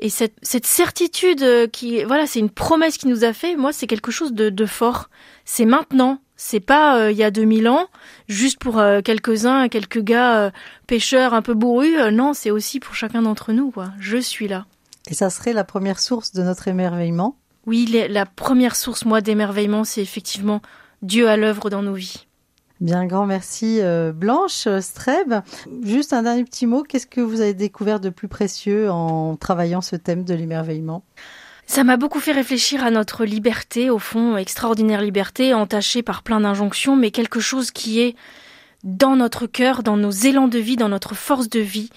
et 0.00 0.10
cette, 0.10 0.36
cette 0.42 0.66
certitude 0.66 1.42
euh, 1.42 1.66
qui, 1.66 2.04
voilà, 2.04 2.26
c'est 2.26 2.38
une 2.38 2.50
promesse 2.50 2.98
qui 2.98 3.08
nous 3.08 3.24
a 3.24 3.32
fait. 3.32 3.56
Moi, 3.56 3.72
c'est 3.72 3.86
quelque 3.86 4.12
chose 4.12 4.32
de, 4.32 4.48
de 4.48 4.66
fort. 4.66 5.10
C'est 5.44 5.64
maintenant. 5.64 6.20
C'est 6.36 6.60
pas 6.60 7.00
euh, 7.00 7.10
il 7.10 7.18
y 7.18 7.24
a 7.24 7.32
2000 7.32 7.68
ans, 7.68 7.88
juste 8.28 8.60
pour 8.60 8.78
euh, 8.78 9.00
quelques-uns, 9.02 9.68
quelques 9.68 10.00
gars 10.00 10.52
pêcheurs 10.86 11.34
un 11.34 11.42
peu 11.42 11.54
bourrus. 11.54 11.96
non, 12.12 12.32
c'est 12.32 12.52
aussi 12.52 12.78
pour 12.78 12.94
chacun 12.94 13.22
d'entre 13.22 13.52
nous. 13.52 13.72
Quoi. 13.72 13.88
Je 13.98 14.18
suis 14.18 14.46
là. 14.46 14.66
Et 15.10 15.14
ça 15.14 15.30
serait 15.30 15.52
la 15.52 15.64
première 15.64 15.98
source 15.98 16.32
de 16.32 16.42
notre 16.42 16.68
émerveillement? 16.68 17.36
Oui, 17.66 17.86
la 18.08 18.24
première 18.24 18.76
source, 18.76 19.04
moi, 19.04 19.20
d'émerveillement, 19.20 19.82
c'est 19.82 20.00
effectivement 20.00 20.62
Dieu 21.02 21.28
à 21.28 21.36
l'œuvre 21.36 21.70
dans 21.70 21.82
nos 21.82 21.94
vies. 21.94 22.27
Bien, 22.80 23.06
grand 23.06 23.26
merci 23.26 23.80
euh, 23.80 24.12
Blanche 24.12 24.68
Streb. 24.80 25.34
Juste 25.82 26.12
un 26.12 26.22
dernier 26.22 26.44
petit 26.44 26.66
mot, 26.66 26.84
qu'est-ce 26.84 27.08
que 27.08 27.20
vous 27.20 27.40
avez 27.40 27.54
découvert 27.54 27.98
de 27.98 28.08
plus 28.08 28.28
précieux 28.28 28.88
en 28.88 29.36
travaillant 29.36 29.80
ce 29.80 29.96
thème 29.96 30.24
de 30.24 30.32
l'émerveillement? 30.34 31.02
Ça 31.66 31.82
m'a 31.82 31.96
beaucoup 31.96 32.20
fait 32.20 32.32
réfléchir 32.32 32.84
à 32.84 32.90
notre 32.90 33.24
liberté, 33.24 33.90
au 33.90 33.98
fond, 33.98 34.36
extraordinaire 34.36 35.02
liberté, 35.02 35.54
entachée 35.54 36.02
par 36.02 36.22
plein 36.22 36.40
d'injonctions, 36.40 36.94
mais 36.94 37.10
quelque 37.10 37.40
chose 37.40 37.72
qui 37.72 38.00
est 38.00 38.14
dans 38.84 39.16
notre 39.16 39.46
cœur, 39.46 39.82
dans 39.82 39.96
nos 39.96 40.10
élans 40.10 40.48
de 40.48 40.58
vie, 40.58 40.76
dans 40.76 40.88
notre 40.88 41.14
force 41.14 41.50
de 41.50 41.60
vie. 41.60 41.90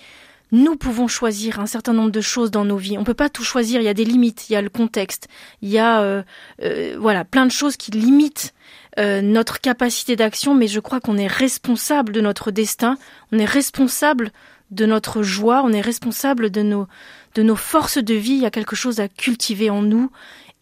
Nous 0.52 0.76
pouvons 0.76 1.08
choisir 1.08 1.60
un 1.60 1.68
certain 1.68 1.94
nombre 1.94 2.12
de 2.12 2.20
choses 2.20 2.52
dans 2.52 2.66
nos 2.66 2.76
vies. 2.76 2.98
On 2.98 3.06
peut 3.06 3.14
pas 3.14 3.30
tout 3.30 3.44
choisir. 3.44 3.80
Il 3.80 3.86
y 3.86 3.88
a 3.88 3.94
des 3.94 4.04
limites. 4.04 4.50
Il 4.50 4.54
y 4.54 4.56
a 4.58 4.62
le 4.62 4.70
contexte. 4.70 5.30
Il 5.62 5.70
y 5.70 5.78
a 5.78 6.02
euh, 6.02 6.24
euh, 6.62 6.98
voilà 7.00 7.24
plein 7.24 7.46
de 7.46 7.52
choses 7.52 7.78
qui 7.78 7.92
limitent 7.92 8.54
euh, 9.00 9.22
notre 9.22 9.62
capacité 9.62 10.16
d'action, 10.16 10.54
mais 10.54 10.68
je 10.68 10.80
crois 10.80 11.00
qu'on 11.00 11.18
est 11.18 11.28
responsable 11.28 12.12
de 12.12 12.22
notre 12.22 12.52
destin, 12.52 12.98
on 13.32 13.40
est 13.40 13.46
responsable 13.46 14.32
de 14.70 14.86
notre 14.86 15.22
joie, 15.22 15.62
on 15.64 15.72
est 15.72 15.82
responsable 15.82 16.50
de 16.50 16.62
nos, 16.62 16.88
de 17.36 17.44
nos 17.44 17.56
forces 17.56 17.98
de 17.98 18.14
vie, 18.14 18.34
il 18.34 18.42
y 18.42 18.46
a 18.46 18.52
quelque 18.52 18.76
chose 18.76 19.00
à 19.00 19.08
cultiver 19.08 19.70
en 19.70 19.82
nous, 19.82 20.12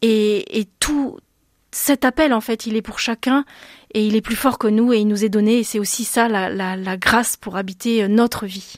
et, 0.02 0.60
et 0.60 0.68
tout 0.80 1.18
cet 1.72 2.06
appel, 2.06 2.34
en 2.34 2.42
fait, 2.42 2.66
il 2.66 2.76
est 2.76 2.82
pour 2.82 3.00
chacun, 3.00 3.46
et 3.94 4.06
il 4.06 4.16
est 4.16 4.22
plus 4.22 4.36
fort 4.36 4.58
que 4.58 4.68
nous, 4.68 4.94
et 4.94 5.00
il 5.00 5.08
nous 5.08 5.26
est 5.26 5.30
donné, 5.30 5.60
et 5.60 5.64
c'est 5.64 5.80
aussi 5.80 6.04
ça 6.04 6.28
la, 6.28 6.50
la, 6.50 6.76
la 6.76 6.98
grâce 6.98 7.38
pour 7.38 7.58
habiter 7.58 8.08
notre 8.08 8.46
vie. 8.46 8.76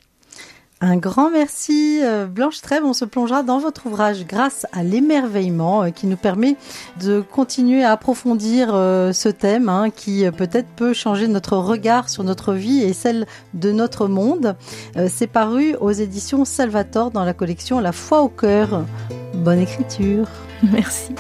Un 0.84 0.98
grand 0.98 1.30
merci 1.30 2.00
euh, 2.02 2.26
Blanche 2.26 2.60
Trèves. 2.62 2.84
On 2.84 2.94
se 2.94 3.06
plongera 3.06 3.44
dans 3.44 3.60
votre 3.60 3.86
ouvrage 3.86 4.26
grâce 4.26 4.66
à 4.74 4.82
l'émerveillement 4.82 5.84
euh, 5.84 5.90
qui 5.92 6.08
nous 6.08 6.18
permet 6.18 6.56
de 7.00 7.22
continuer 7.22 7.84
à 7.84 7.92
approfondir 7.92 8.72
euh, 8.74 9.14
ce 9.14 9.30
thème 9.30 9.70
hein, 9.70 9.92
qui 9.92 10.26
peut-être 10.36 10.68
peut 10.76 10.94
changer 10.94 11.28
notre 11.28 11.56
regard 11.58 12.10
sur 12.10 12.24
notre 12.24 12.54
vie 12.54 12.82
et 12.82 12.94
celle 12.94 13.28
de 13.54 13.72
notre 13.72 14.08
monde. 14.08 14.56
C'est 15.08 15.28
paru 15.28 15.76
aux 15.80 15.92
éditions 15.92 16.46
Salvator 16.46 17.12
dans 17.12 17.24
la 17.24 17.34
collection 17.34 17.80
La 17.80 17.92
foi 17.92 18.24
au 18.24 18.30
cœur. 18.30 18.84
Bonne 19.36 19.60
écriture. 19.60 20.28
Merci. 20.64 21.14